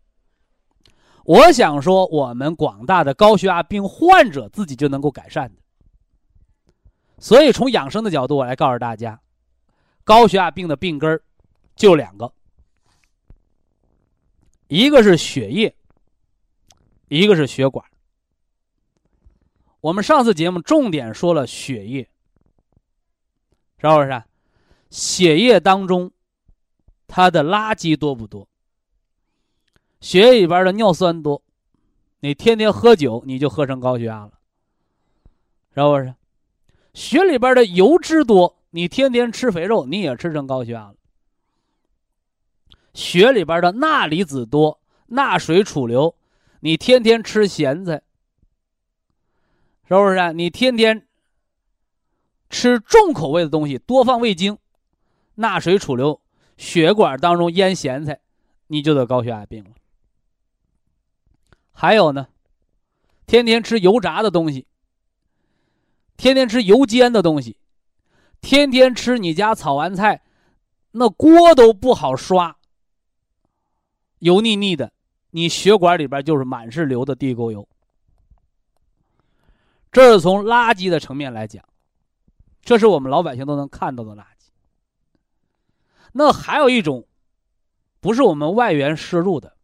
[1.25, 5.63] 我想说我们广大的高血压病患者自己就能够改善的。
[7.19, 9.21] 所以从养生的角度，我来告诉大家，
[10.03, 11.23] 高血压病的病根儿
[11.77, 12.33] 就两个。
[14.67, 15.77] 一个是血液，
[17.09, 17.85] 一个是血管。
[19.81, 22.09] 我们上次节目重点说了血液，
[23.79, 24.23] 是不是？
[24.91, 26.11] 血液当中
[27.07, 28.49] 它的垃圾多不多？
[30.03, 31.41] 血液里边的尿酸多，
[32.19, 34.33] 你天天喝酒，你就喝成高血压了，
[35.75, 36.15] 是不是？
[36.93, 40.97] 血里边的油脂多，你天天吃肥肉，你也吃成高血压了。
[42.93, 46.17] 血里边的钠离子多，钠水储留，
[46.59, 48.03] 你天天吃咸菜，
[49.89, 50.33] 是不是？
[50.33, 51.07] 你天天
[52.51, 54.59] 吃重口味的东西，多放味精，
[55.37, 56.21] 钠水储留，
[56.57, 58.21] 血管当中腌咸菜，
[58.67, 59.71] 你就得高血压病了。
[61.73, 62.29] 还有呢，
[63.27, 64.67] 天天吃油炸的东西，
[66.17, 67.57] 天天吃油煎的东西，
[68.41, 70.23] 天天吃你家炒完菜，
[70.93, 72.57] 那锅都不好刷。
[74.19, 74.93] 油腻腻的，
[75.31, 77.69] 你血管里边就是满是流的地沟油。
[79.91, 81.65] 这是从垃圾的层面来讲，
[82.63, 84.51] 这是我们老百姓都能看到的垃圾。
[86.13, 87.07] 那还有一种，
[88.01, 89.57] 不是我们外源摄入的，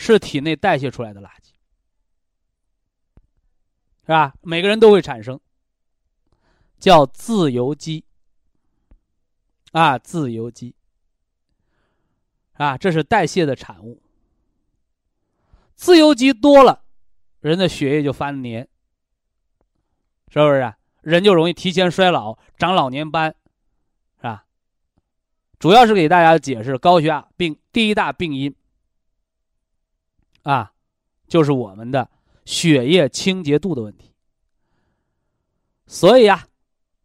[0.00, 1.48] 是体内代谢出来的垃圾，
[4.02, 4.32] 是吧？
[4.42, 5.38] 每个人都会产生，
[6.78, 8.04] 叫自由基。
[9.72, 10.72] 啊，自由基。
[12.52, 14.00] 啊，这是代谢的产物。
[15.74, 16.84] 自由基多了，
[17.40, 18.68] 人的血液就发黏，
[20.28, 20.60] 是不是？
[20.60, 20.78] 啊？
[21.02, 23.34] 人就容易提前衰老，长老年斑，
[24.18, 24.46] 是吧？
[25.58, 28.54] 主要是给大家解释高血压病第一大病因
[30.48, 30.72] 啊，
[31.26, 32.08] 就是我们的
[32.46, 34.14] 血液清洁度的问题。
[35.86, 36.46] 所以呀，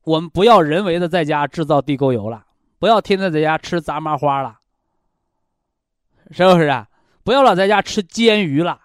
[0.03, 2.45] 我们不要人为的在家制造地沟油了，
[2.79, 4.61] 不要天天在家吃炸麻花了。
[6.31, 6.87] 是不是啊？
[7.25, 8.79] 不要老在家吃煎鱼了，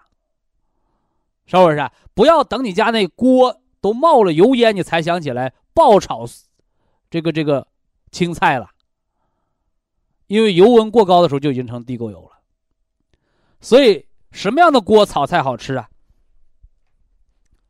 [1.45, 1.89] 是不是？
[2.13, 6.25] 不要等你家那锅都冒了油烟，你才想起来爆炒
[7.09, 7.65] 这个这个
[8.11, 8.69] 青菜了。
[10.27, 12.41] 因为油温过高的时候就已经成地沟油了。
[13.61, 15.89] 所以什么样的锅炒菜好吃啊？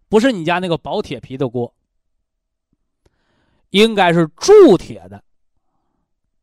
[0.07, 1.73] 不是你家那个薄铁皮的锅，
[3.69, 5.23] 应该是铸铁的，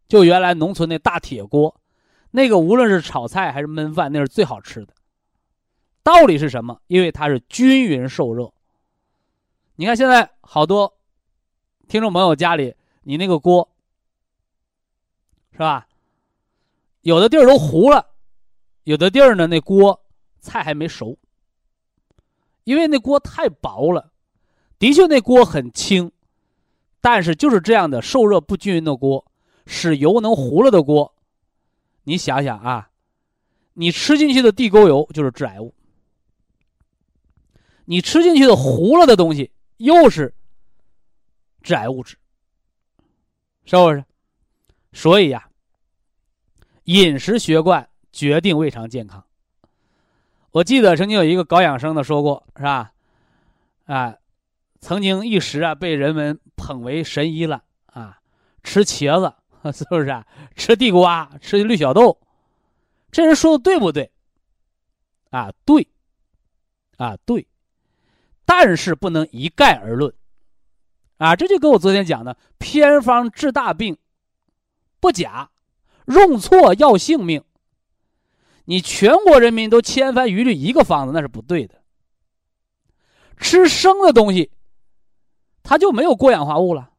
[0.08, 1.80] 就原来农村那大铁锅。
[2.30, 4.94] 那个无论是炒菜还是焖饭，那是最好吃的。
[6.02, 6.80] 道理是什么？
[6.86, 8.52] 因为它是均匀受热。
[9.74, 10.96] 你看现在好多
[11.88, 13.68] 听众朋友家里，你那个锅
[15.52, 15.88] 是吧？
[17.02, 18.06] 有的地儿都糊了，
[18.84, 20.00] 有的地儿呢那锅
[20.47, 21.18] 菜还没熟。
[22.62, 24.12] 因为那锅太薄了，
[24.78, 26.11] 的确那锅很轻，
[27.01, 29.24] 但是就是这样的受热不均匀的锅，
[29.66, 31.14] 使油能糊了的锅。
[32.05, 32.90] 你想想啊，
[33.74, 35.74] 你吃进去的地沟油就是致癌物，
[37.84, 40.34] 你吃进去的糊了的东西又是
[41.62, 42.16] 致癌物质，
[43.64, 44.05] 是不是？
[44.92, 45.49] 所以呀，
[46.84, 49.24] 饮食习惯决定胃肠健康。
[50.57, 52.90] 我记得曾经有一个搞养生的说过，是吧？
[53.84, 54.16] 啊，
[54.80, 58.18] 曾经一时啊被人们捧为神医了啊，
[58.62, 59.34] 吃茄子
[59.76, 60.26] 是不是啊？
[60.54, 62.18] 吃地瓜，吃绿小豆，
[63.12, 64.11] 这人说的对不对？
[65.28, 65.86] 啊，对，
[66.96, 67.46] 啊对，
[68.46, 70.11] 但是不能一概而论，
[71.18, 73.98] 啊，这就跟我昨天讲的偏方治大病
[75.00, 75.50] 不假，
[76.07, 77.44] 用错要性命。
[78.66, 81.80] 你全国人民都千帆一律一个方子，那是不对的。
[83.38, 84.50] 吃生的东西，
[85.62, 86.90] 它就没有过氧化物了。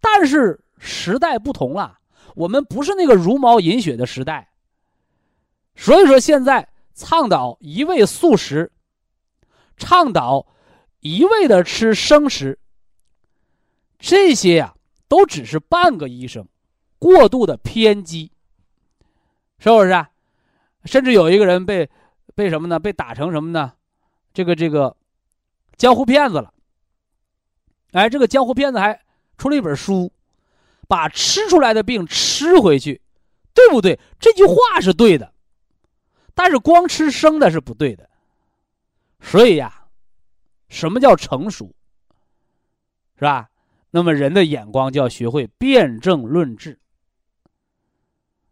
[0.00, 1.98] 但是时代不同了，
[2.34, 4.50] 我们不是那个茹毛饮血的时代。
[5.76, 8.72] 所以说，现在倡导一味素食，
[9.76, 10.46] 倡导
[11.00, 12.58] 一味的吃生食，
[13.98, 14.74] 这些呀，
[15.08, 16.46] 都只是半个医生，
[16.98, 18.32] 过度的偏激，
[19.58, 19.90] 是不是？
[19.90, 20.10] 啊？
[20.84, 21.88] 甚至有一个人被
[22.34, 22.78] 被什么呢？
[22.78, 23.72] 被打成什么呢？
[24.32, 24.96] 这个这个。
[25.78, 26.52] 江湖骗子了，
[27.92, 29.00] 哎，这个江湖骗子还
[29.36, 30.12] 出了一本书，
[30.86, 33.00] 把吃出来的病吃回去，
[33.52, 33.98] 对不对？
[34.20, 35.32] 这句话是对的，
[36.34, 38.08] 但是光吃生的是不对的。
[39.18, 39.86] 所以呀，
[40.68, 41.74] 什么叫成熟？
[43.16, 43.48] 是吧？
[43.90, 46.78] 那么人的眼光就要学会辨证论治。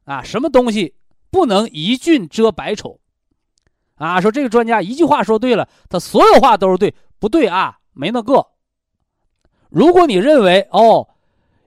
[0.05, 0.95] 啊，什么东西
[1.31, 3.01] 不能一俊遮百丑？
[3.97, 6.95] 啊，说这个专家一句话说对了，他所有话都是对。
[7.19, 8.47] 不对啊，没那个。
[9.69, 11.07] 如果你认为哦，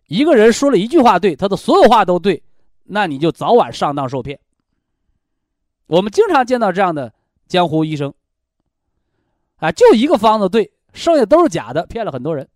[0.08, 2.42] 一个人说了一句话对，他的所有话都对，
[2.86, 4.40] 那你就早晚上当受骗。
[5.86, 7.14] 我们经常见到这样的
[7.48, 8.12] 江湖医生，
[9.58, 12.50] 啊，就一个方子对，剩下都是假的，骗了很多人，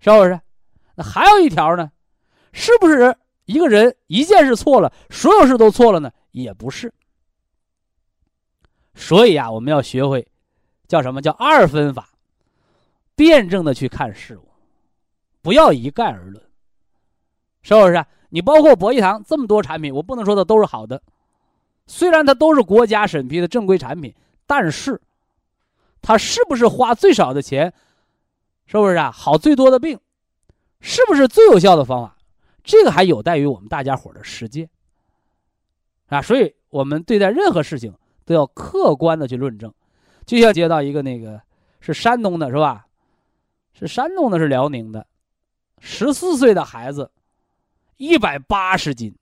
[0.00, 0.38] 是不是？
[0.96, 1.90] 那还有一条呢，
[2.52, 3.16] 是不是
[3.48, 6.12] 一个人一件事错了，所有事都错了呢？
[6.32, 6.92] 也不是。
[8.94, 10.28] 所以啊，我们要学会。
[10.86, 12.08] 叫什么叫二分法？
[13.14, 14.48] 辩证的去看事物，
[15.42, 16.42] 不要一概而论，
[17.62, 18.04] 是不是？
[18.30, 21.02] 你包括博益堂这么多产品，我不能说它都是好的，
[21.86, 24.14] 虽然它都是国家审批的正规产品，
[24.46, 25.00] 但是
[26.00, 27.72] 它是不是花最少的钱？
[28.66, 29.10] 是不是啊？
[29.10, 29.98] 好最多的病，
[30.80, 32.17] 是不是最有效的方法？
[32.68, 34.68] 这个还有待于我们大家伙的实践
[36.08, 36.20] 啊！
[36.20, 37.94] 所以，我们对待任何事情
[38.26, 39.72] 都要客观的去论证。
[40.26, 41.40] 就像接到一个那个
[41.80, 42.86] 是山东的，是吧？
[43.72, 45.06] 是山东的，是辽宁的，
[45.80, 47.10] 十四岁的孩子，
[47.96, 49.16] 一百八十斤，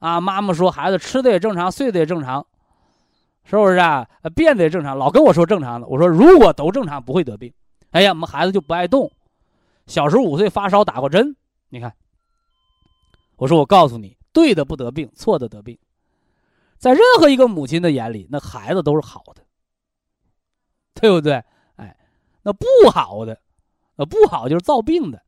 [0.00, 0.20] 啊！
[0.20, 2.44] 妈妈说孩子吃的也正常，睡的也正常，
[3.44, 4.04] 是不是啊？
[4.34, 5.86] 变的也正常，老跟我说正常的。
[5.86, 7.52] 我说如果都正常，不会得病。
[7.92, 9.08] 哎呀，我们孩子就不爱动，
[9.86, 11.36] 小时候五岁发烧打过针。
[11.68, 11.94] 你看，
[13.38, 15.78] 我说我告诉你，对的不得病，错的得病。
[16.76, 19.42] 在任何一个母亲的眼里，那孩子都是好的。
[21.00, 21.34] 对不对？
[21.76, 21.96] 哎，
[22.42, 23.40] 那不好的，
[23.94, 25.22] 呃，不好就是造病的。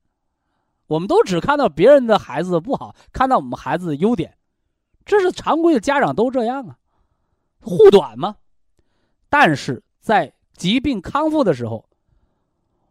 [0.89, 4.37] 我们都只看到别人的孩子的不好，看到我们孩子的优点，
[5.05, 6.77] 这是常规的家长都这样啊，
[7.63, 8.37] 护短嘛。
[9.29, 11.89] 但是在疾病康复的时候，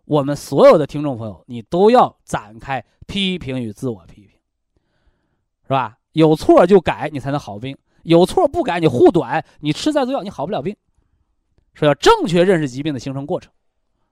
[0.05, 4.28] 我们所有的听众朋友，你都要展开批评与自我批评，
[5.69, 5.99] 是吧？
[6.13, 10.75] 有错就改，你才能好病；有错不改，你护短，你吃再多药，你好不了病。
[11.75, 13.53] 说要正确认识疾病的形成过程，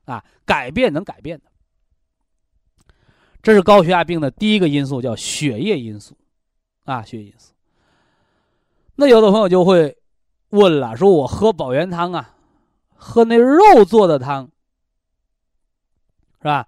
[0.05, 1.45] 啊，改变能改变的，
[3.41, 6.15] 这是高血压病的第一个因素，叫血液因素，
[6.85, 7.53] 啊，血液因素。
[8.95, 9.97] 那有的朋友就会
[10.49, 12.35] 问了，说我喝保元汤啊，
[12.93, 14.51] 喝那肉做的汤，
[16.37, 16.67] 是吧？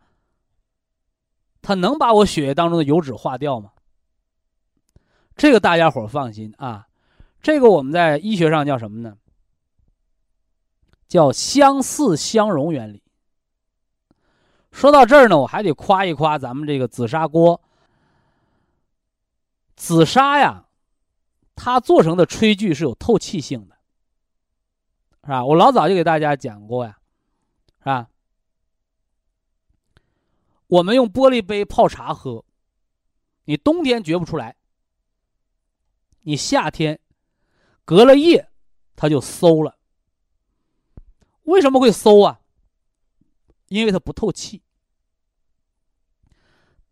[1.62, 3.70] 它能把我血液当中的油脂化掉吗？
[5.40, 6.86] 这个大家伙放心啊，
[7.42, 9.18] 这个我们在医学上叫什么呢？
[11.08, 13.02] 叫相似相容原理。
[14.74, 17.62] 说到这儿呢，我还得夸一夸咱们这个紫砂锅。
[19.78, 20.66] 紫砂呀，
[21.56, 23.78] 它做成的炊具是有透气性的，
[25.24, 25.46] 是吧？
[25.46, 27.00] 我老早就给大家讲过呀，
[27.80, 28.10] 是吧？
[30.68, 32.44] 我们用玻璃杯泡茶喝，
[33.46, 34.54] 你冬天觉不出来，
[36.30, 37.00] 你夏天
[37.84, 38.52] 隔了夜，
[38.96, 39.80] 它就馊了。
[41.42, 42.40] 为什么会馊啊？
[43.70, 44.62] 因为它不透气。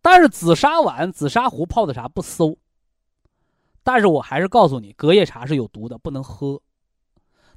[0.02, 2.58] 但是紫砂碗、紫砂壶泡的茶不馊。
[3.84, 6.60] 但是我还是告诉你，隔夜茶是有毒的，不能喝。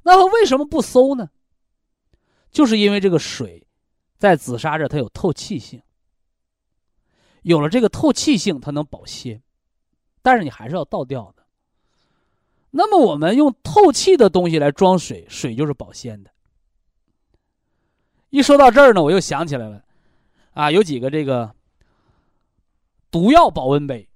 [0.03, 1.31] 那它为什么不馊呢？
[2.51, 3.65] 就是因为这个水
[4.19, 5.81] 在紫砂这它有透气性，
[7.41, 9.41] 有了这个透气性，它能保鲜。
[10.21, 11.40] 但是你还是要倒掉的。
[12.71, 16.31] 那么我们用透气的东西来装水，水就是保鲜的。
[18.29, 19.83] 一说到这儿呢，我又想起来了，
[20.53, 21.53] 啊，有几个这个
[23.11, 24.07] 毒药保温杯，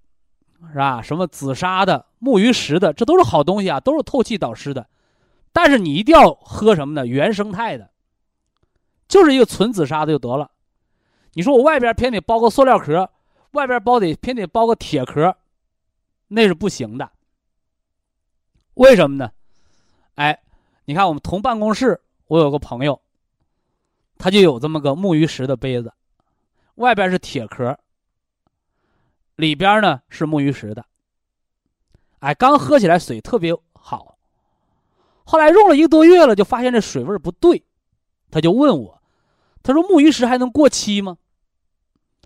[0.71, 1.01] 是吧？
[1.01, 4.87] 什么紫砂的、木鱼石的，这都是好东西啊，都是透气导湿的。
[5.51, 7.05] 但是你一定要喝什么呢？
[7.05, 7.89] 原生态的，
[9.07, 10.51] 就是一个纯紫砂的就得了。
[11.33, 13.09] 你说我外边偏得包个塑料壳，
[13.51, 15.35] 外边包得偏得包个铁壳，
[16.29, 17.11] 那是不行的。
[18.75, 19.31] 为什么呢？
[20.15, 20.41] 哎，
[20.85, 23.01] 你看我们同办公室，我有个朋友，
[24.17, 25.93] 他就有这么个木鱼石的杯子，
[26.75, 27.77] 外边是铁壳，
[29.35, 30.85] 里边呢是木鱼石的。
[32.19, 34.17] 哎，刚喝起来水特别好。
[35.23, 37.63] 后来用了一个多月了，就发现这水味不对，
[38.29, 39.01] 他就问我，
[39.63, 41.17] 他说木鱼石还能过期吗？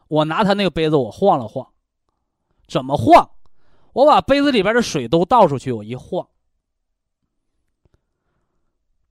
[0.08, 1.72] 我拿他那个杯子，我晃了晃，
[2.68, 3.30] 怎么晃？
[3.94, 6.28] 我把杯子里边的水都倒出去，我一晃，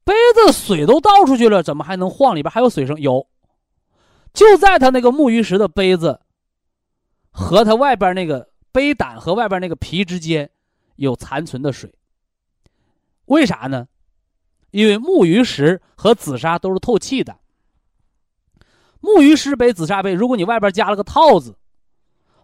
[0.09, 2.35] 杯子水都倒出去了，怎么还能晃？
[2.35, 2.99] 里边还有水声？
[2.99, 3.29] 有，
[4.33, 6.23] 就在他那个木鱼石的杯子
[7.31, 10.49] 和他外边那个杯胆和外边那个皮之间
[10.97, 11.93] 有残存的水。
[13.27, 13.87] 为啥呢？
[14.71, 17.37] 因为木鱼石和紫砂都是透气的。
[19.01, 21.55] 木鱼石杯、紫砂杯，如果你外边加了个套子，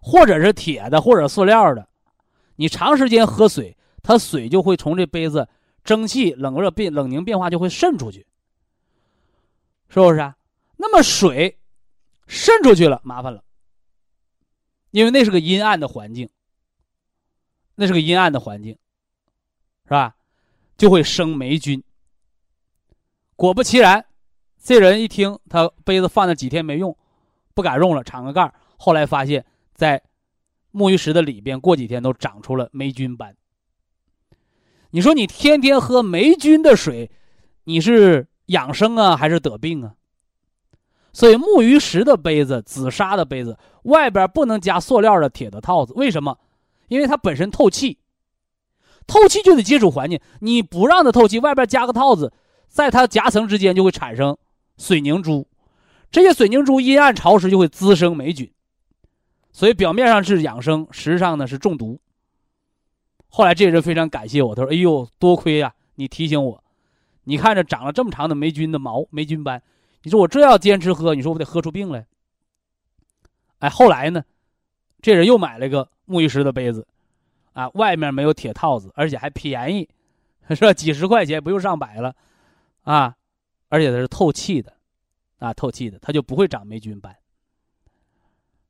[0.03, 1.87] 或者是铁的，或者塑料的，
[2.57, 5.49] 你长时间喝水，它水就会从这杯子
[5.85, 8.25] 蒸汽冷热变冷凝变化就会渗出去，
[9.87, 10.35] 是不是啊？
[10.75, 11.57] 那么水
[12.27, 13.43] 渗出去了，麻烦了，
[14.89, 16.27] 因为那是个阴暗的环境，
[17.75, 18.77] 那是个阴暗的环境，
[19.85, 20.15] 是吧？
[20.75, 21.81] 就会生霉菌。
[23.35, 24.05] 果不其然，
[24.61, 26.97] 这人一听他杯子放了几天没用，
[27.53, 30.01] 不敢用了，敞个盖后来发现，在
[30.73, 33.37] 沐浴石的里边，过几天都长出了霉菌斑。
[34.95, 37.11] 你说你天天喝霉菌的水，
[37.65, 39.93] 你是养生啊，还是得病啊？
[41.11, 46.39] 所以木鱼石的杯子、紫砂的杯子外边不能加塑料的铁的套子，为什么？
[46.87, 47.99] 因为它本身透气。
[49.05, 52.31] 透气就得接触环境，你不让它透气，外边加个套子，
[52.69, 54.37] 在它夹层之间就会产生
[54.77, 55.45] 水凝珠，
[56.09, 58.49] 这些水凝珠阴暗潮湿就会滋生霉菌，
[59.51, 61.99] 所以表面上是养生，实际上呢是中毒。
[63.35, 66.63] 后来这人非常感谢我，他说：“哎呦，多亏呀，你提醒我，
[67.25, 69.61] 你看着长了这么长的霉菌的毛、霉菌斑，
[70.03, 72.07] 你说我这要坚持喝，你说我得喝出病来。”
[73.59, 74.23] 哎，后来呢，
[75.01, 76.87] 这人又买了个木鱼石的杯子。
[77.51, 79.89] 啊，外面没有铁套子，而且还便宜，
[80.49, 80.71] 是吧？
[80.71, 82.15] 几十块钱不用上百了，
[82.83, 83.15] 啊，
[83.67, 84.73] 而且它是透气的，
[85.39, 87.17] 啊，透气的，它就不会长霉菌斑，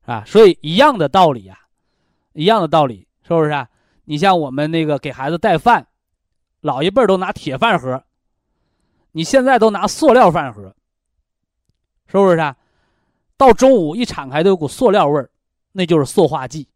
[0.06, 1.60] 啊，所以一样的道理呀，
[2.34, 3.70] 一样的道理，是不是啊？
[4.06, 5.88] 你像我们那个给孩子带饭，
[6.62, 8.04] 老一辈都拿铁饭盒，
[9.12, 10.76] 你现在都拿塑料饭盒，
[12.08, 12.56] 是不是啊？
[13.38, 15.30] 到中午一敞开都有股塑料味儿，
[15.74, 16.70] 那就是塑化剂，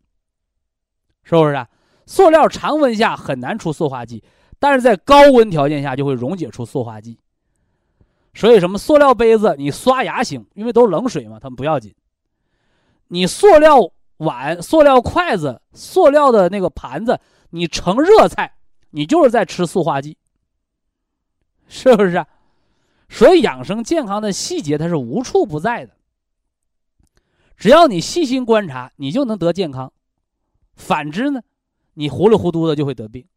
[1.23, 1.69] 是不是啊？
[2.05, 4.23] 塑料常温下很难出塑化剂，
[4.59, 7.17] 但是在高温条件下就会溶解出塑化剂。
[8.34, 11.93] 所以，什么塑料杯子你刷牙行，因为都是冷水嘛，它们不要紧。
[13.07, 13.77] 你塑料
[14.20, 18.53] 碗、塑料筷子、塑料的那个盘子，你盛热菜，
[18.91, 20.17] 你就是在吃塑化剂，
[21.67, 22.26] 是不是？
[23.09, 25.95] 所以，养生健康的细节它是无处不在的。
[27.57, 29.91] 只要你细心观察，你就能得健康。
[30.76, 31.41] 反之呢？
[31.95, 33.28] 你糊里糊涂的就会得病。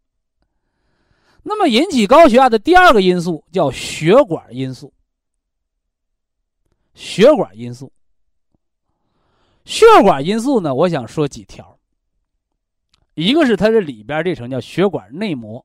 [1.42, 4.92] 那么引起高血压的第二个因素叫血管因素。
[6.94, 7.90] 血管因素，
[9.64, 10.74] 血管因素呢？
[10.74, 11.78] 我想说几条。
[13.14, 15.64] 一个是它这里边这层叫血管内膜，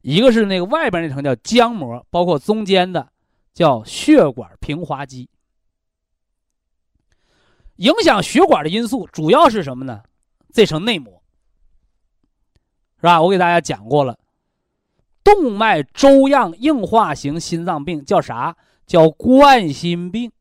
[0.00, 3.06] 一个是那个外边那层叫浆膜，包括中间的
[3.52, 5.28] 叫血管平滑肌。
[7.76, 10.02] 影响血管的因素主要是什么呢？
[10.52, 11.22] 这层内膜。
[12.96, 13.20] 是吧？
[13.20, 14.18] 我给大家讲过了，
[15.22, 18.56] 动脉粥样硬化型心脏病叫啥？
[18.86, 20.32] 叫冠心病。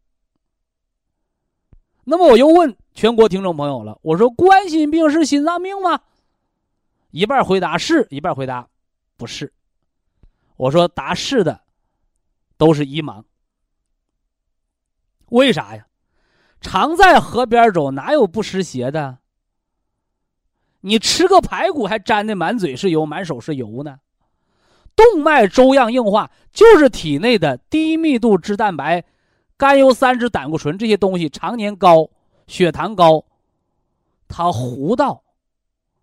[2.06, 6.00] 那么我又问全国听众朋友了，我说冠心病是心脏病吗？
[7.12, 8.68] 一半回答是，一半回答
[9.18, 9.52] 不是。
[10.56, 11.62] 我说答是的
[12.58, 13.24] 都是一盲。
[15.30, 15.88] 为啥呀？
[16.62, 19.18] 常在河边走，哪有不湿鞋的？
[20.82, 24.00] 你吃个排骨还沾的满嘴是油，满手是油呢。
[24.96, 29.04] 动脉粥样硬化就是体内的低密度脂蛋白、
[29.58, 32.10] 甘油三酯胆固醇这些东西常年高，
[32.48, 33.26] 血糖高，
[34.28, 35.24] 它糊到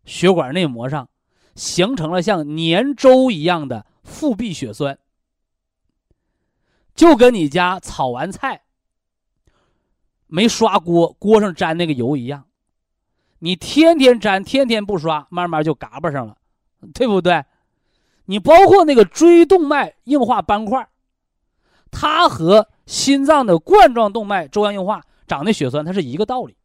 [0.04, 1.08] 血管内膜上，
[1.54, 4.98] 形成了像粘粥一样的腹壁血栓，
[6.94, 8.62] 就跟你家炒完菜
[10.26, 12.46] 没刷锅，锅上粘那个油一样，
[13.40, 16.38] 你天天粘，天天不刷，慢慢就嘎巴上了，
[16.94, 17.44] 对不对？
[18.24, 20.88] 你包括那个椎动脉硬化斑块，
[21.90, 26.56] 它和心脏的冠状动脉粥样硬化长那血栓，它是一个道理。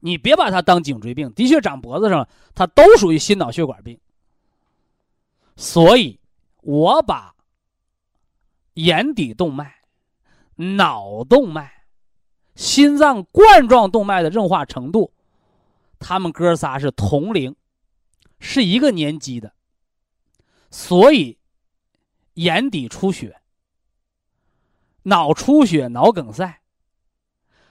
[0.00, 3.98] 你别把它当颈椎病，的确长脖子上了，它都属于心脑血管病。
[5.56, 6.18] 所以，
[6.62, 7.34] 我把
[8.74, 9.74] 眼底动脉、
[10.56, 11.78] 脑动脉。
[12.56, 15.14] 心脏冠状动脉的硬化程度，
[15.98, 17.56] 他们哥仨是同龄，
[18.38, 19.54] 是一个年级的，
[20.70, 21.38] 所以
[22.34, 23.39] 眼底出血、
[25.04, 26.60] 脑出血、脑梗塞，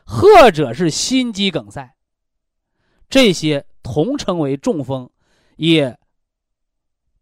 [0.05, 1.95] 或者是心肌梗塞，
[3.09, 5.09] 这些同称为中风，
[5.55, 5.99] 也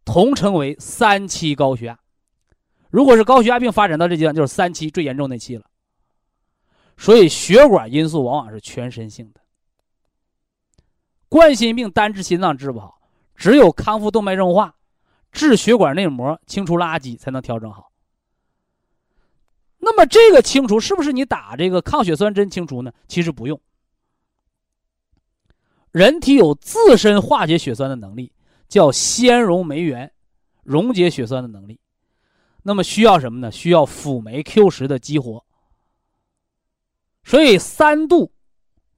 [0.05, 1.99] 同称为三期高血压。
[2.89, 5.65] 如果是高血压病发展到这阶段，就是三期最严重那期了。
[6.97, 9.41] 所以，血管因素往往是全身性的。
[11.29, 13.01] 冠心病单治心脏治不好，
[13.35, 14.73] 只有康复动脉硬化，
[15.31, 17.91] 治血管内膜，清除垃圾才能调整好。
[19.80, 22.91] 那么，这个清除是不是你打这个抗血栓针清除呢？
[23.07, 23.59] 其实不用。
[25.91, 28.32] 人体有自身化解血栓的能力，
[28.67, 30.11] 叫纤溶酶原，
[30.63, 31.80] 溶解血栓的能力。
[32.63, 33.51] 那么需要什么呢？
[33.51, 35.43] 需要辅酶 Q 十的激活。
[37.23, 38.32] 所以三度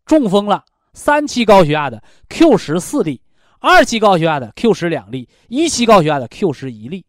[0.05, 3.21] 中风了，三期高血压的 Q 十四粒，
[3.59, 7.05] 二期高血压的 Q 十两粒，一期高血压的 Q 十一粒，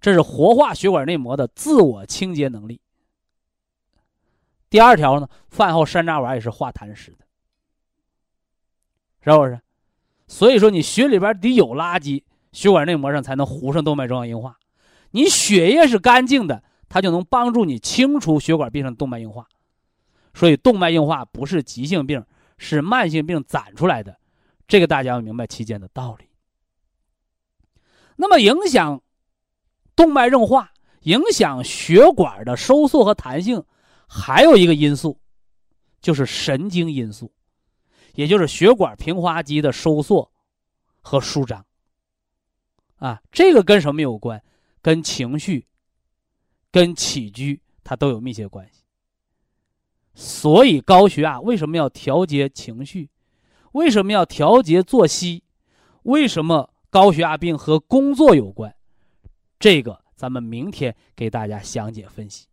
[0.00, 2.80] 这是活化血管内膜的自我清洁能力。
[4.70, 7.24] 第二条呢，饭后山楂丸也是化痰湿的，
[9.20, 9.60] 是不是？
[10.26, 14.58] 所以说你血里边得有垃圾，血管内膜上才能糊上动脉粥样硬化。
[15.12, 19.48] 你血液是干净的，它就能帮助你清除血管壁上动脉硬化。
[20.34, 22.22] 所以动脉硬化不是急性病，
[22.58, 24.18] 是慢性病攒出来的，
[24.66, 26.26] 这个大家要明白其间的道理。
[28.16, 29.00] 那么影响
[29.96, 30.72] 动脉硬化、
[31.04, 33.64] 影响血管的收缩和弹性，
[34.08, 35.20] 还有一个因素，
[36.00, 37.30] 就是神经因素，
[38.14, 40.32] 也就是血管平滑肌的收缩
[41.00, 41.64] 和舒张。
[42.96, 44.42] 啊，这个跟什么有关？
[44.80, 45.66] 跟情绪、
[46.70, 48.82] 跟起居，它都有密切关系。
[50.14, 53.10] 所以高血压为什么要调节情绪？
[53.72, 55.44] 为什么要调节作息？
[56.04, 58.74] 为什么高血压病和工作有关？
[59.60, 62.46] 这个咱们明天给大家详解分析。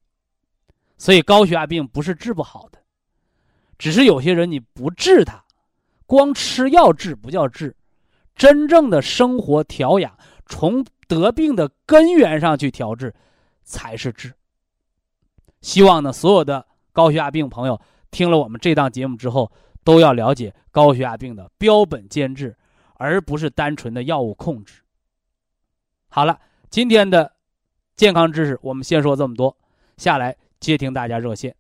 [0.98, 2.80] 所以高血压病不是治不好的，
[3.78, 5.44] 只是有些人你不治它，
[6.06, 7.76] 光吃药治不叫治，
[8.36, 13.14] 真正的生活调养，从得病的根源上去调治，
[13.64, 14.34] 才是治。
[15.62, 16.66] 希望呢，所有的。
[16.96, 17.78] 高血压病朋友
[18.10, 19.52] 听了我们这档节目之后，
[19.84, 22.56] 都要了解高血压病的标本兼治，
[22.94, 24.82] 而不是单纯的药物控制。
[26.08, 26.40] 好了，
[26.70, 27.30] 今天的
[27.98, 29.54] 健康知识我们先说这么多，
[29.98, 31.56] 下来接听大家热线。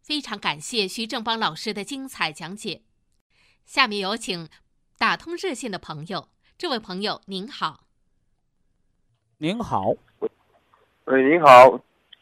[0.00, 2.82] 非常感谢徐正邦老师的精彩讲解。
[3.64, 4.48] 下面有请
[4.98, 7.84] 打通热线的朋友，这位朋友您好。
[9.38, 9.94] 您好。
[11.04, 11.80] 喂，您好，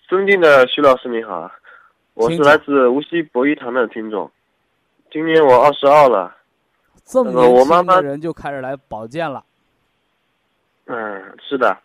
[0.09, 1.51] 尊敬的徐老师您好。
[2.15, 4.31] 我是来自无锡博一堂的听众，
[5.11, 6.37] 今年我二十二了。
[7.05, 9.45] 这么年轻的人就开始来保健了。
[10.87, 11.81] 嗯，是的，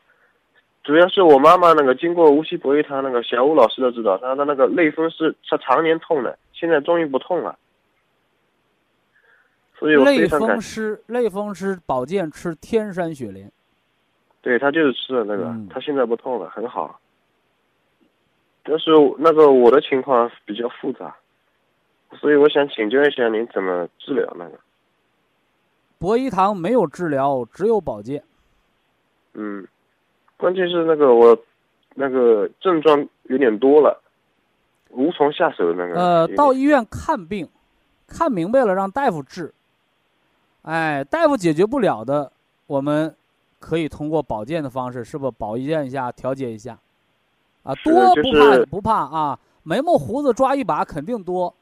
[0.83, 7.57] 主要是我妈妈那个经过无锡博医堂那个小吴老师都知道，她的那个类风湿，她常年痛的，现在终于不痛了。
[9.79, 13.51] 所以我类风湿，类风湿保健吃天山雪莲。
[14.41, 16.99] 对他就是吃的那个，他现在不痛了，很好。
[18.61, 21.15] 但是那个我的情况比较复杂，
[22.19, 24.59] 所以我想请教一下您怎么治疗那个。
[25.97, 28.21] 博医堂没有治疗，只有保健。
[29.33, 29.65] 嗯，
[30.43, 31.37] 关键是那个我，
[31.95, 33.97] 那个症状有点多了，
[34.89, 35.97] 无从下手的那个。
[35.97, 37.47] 呃，到医院看病，
[38.05, 39.53] 看明白了让大夫治。
[40.63, 42.29] 哎，大夫解决不了的，
[42.67, 43.15] 我们
[43.57, 46.77] 可以通过保健的方式，是不保健一下，调节一下。
[47.63, 49.39] 啊，多不怕不怕啊！
[49.63, 51.55] 眉毛胡子抓一把肯定多，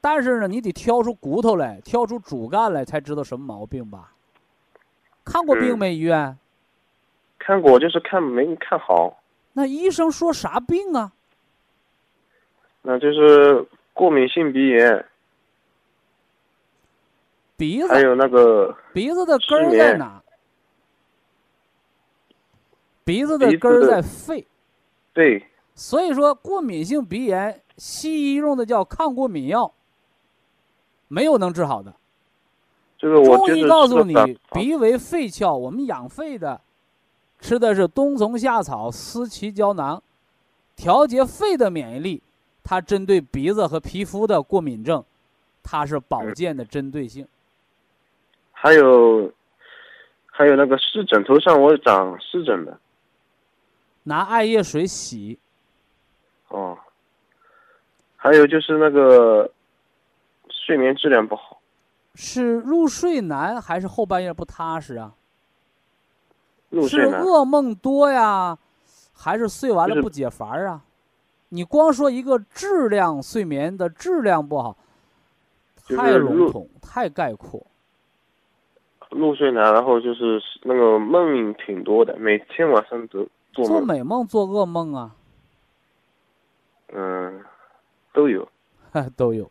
[0.00, 4.10] 但是呢，你得挑出骨头来，挑出主干来，才知道什么毛病吧？
[5.24, 5.94] 看过病没？
[5.94, 6.36] 医院？
[7.48, 9.22] 看过，就是看没看好。
[9.54, 11.10] 那医生说啥病啊？
[12.82, 15.06] 那就是过敏性鼻炎。
[17.56, 20.22] 鼻子还有那个鼻子的根儿在哪？
[23.02, 24.46] 鼻子的根儿在肺。
[25.14, 25.42] 对，
[25.74, 29.72] 所以说过敏性鼻炎，西医用的叫抗过敏药，
[31.08, 31.94] 没有能治好的。
[32.98, 34.14] 这个我中医就告诉你
[34.52, 36.60] 鼻为肺窍，我们养肺的，
[37.38, 40.02] 吃的是冬虫夏草、司棋胶囊，
[40.76, 42.22] 调节肺的免疫力。
[42.64, 45.02] 它针对鼻子和皮肤的过敏症，
[45.62, 47.26] 它是保健的针对性。
[48.52, 49.32] 还有，
[50.26, 52.78] 还有那个湿疹，头上我长湿疹的。
[54.02, 55.38] 拿艾叶水洗。
[56.48, 56.76] 哦。
[58.16, 59.50] 还有就是那个
[60.50, 61.60] 睡眠质量不好。
[62.16, 65.14] 是入睡难还是后半夜不踏实啊？
[66.70, 67.02] 入睡。
[67.02, 68.58] 是噩梦多呀，
[69.12, 70.82] 还是睡完了不解乏啊？
[71.50, 74.76] 你光说一个质量睡眠的质量不好，
[75.86, 77.66] 太笼统，太概括。
[79.10, 85.14] 入睡难，然后就是那个梦挺多的，每天晚上都做做美梦，做噩梦啊。
[86.92, 87.42] 嗯，
[88.12, 88.46] 都有，
[89.16, 89.50] 都有，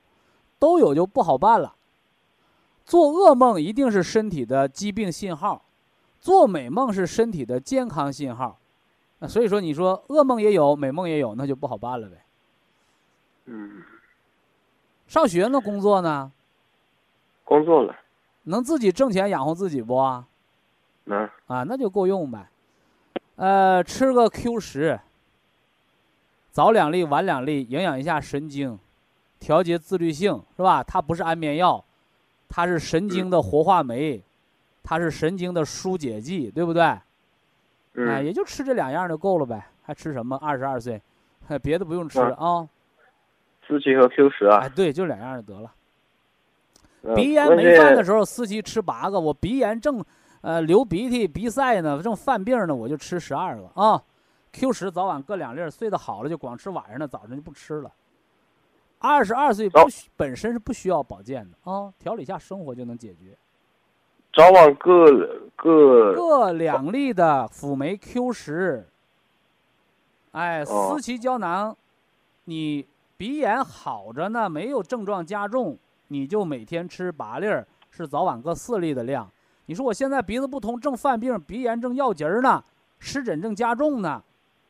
[0.59, 1.73] 都有就不好办了。
[2.85, 5.63] 做噩梦一定是身体的疾病信号，
[6.19, 8.59] 做美梦是身体的健康信号。
[9.19, 12.23] 那所以说，你说噩梦也有，美梦也有，那就不好办了呗。
[13.45, 13.83] 嗯。
[15.07, 15.59] 上学呢？
[15.59, 16.31] 工作呢？
[17.43, 17.95] 工作了。
[18.43, 19.95] 能自己挣钱养活自己不？
[21.05, 21.29] 能。
[21.47, 22.49] 啊，那就够用呗。
[23.37, 24.99] 呃，吃个 Q 十，
[26.51, 28.77] 早两粒，晚两粒，营养一下神经，
[29.39, 30.83] 调节自律性，是吧？
[30.83, 31.83] 它不是安眠药，
[32.49, 34.21] 它是神经的活化酶，
[34.89, 36.81] 它是神经的疏解剂，对不对？
[38.07, 40.37] 哎，也就吃这两样就够了呗，还吃什么？
[40.37, 41.01] 二十二岁，
[41.61, 42.65] 别的不用吃啊。
[43.67, 44.59] 四七和 Q 十啊。
[44.61, 45.73] 哎，对，就两样就得了。
[47.13, 50.01] 鼻炎没犯的时候，四七吃八个；我鼻炎正，
[50.39, 54.01] 呃，流鼻涕、鼻塞呢，正犯病呢，我就吃十二个啊。
[54.53, 57.91] Q 十早晚各两粒，睡得好了就光吃晚上的，早上就不吃了。
[58.99, 59.79] 二十二岁不
[60.15, 63.37] 本身是不需要保健的啊，调理一下生活就能解决。
[64.33, 65.11] 早晚各
[65.55, 68.87] 各各两粒的辅酶 Q 十。
[70.31, 71.75] 哎，思琪胶囊，
[72.45, 72.85] 你
[73.17, 75.77] 鼻炎好着呢，没有症状加重。
[76.09, 79.29] 你就每天吃八粒儿，是早晚各四粒的量。
[79.65, 82.63] 你说我现在鼻子不通，正犯病，鼻炎正要急儿呢，
[82.99, 84.23] 湿疹正加重呢，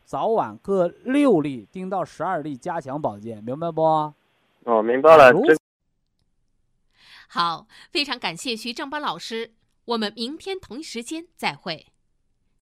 [0.04, 3.84] 早晚各六粒，定到十二粒，加强保健，明白不？
[4.64, 5.32] 哦，明白了。
[7.28, 9.54] 好，非常感谢徐正邦老师，
[9.86, 11.88] 我们明天同一时间再会。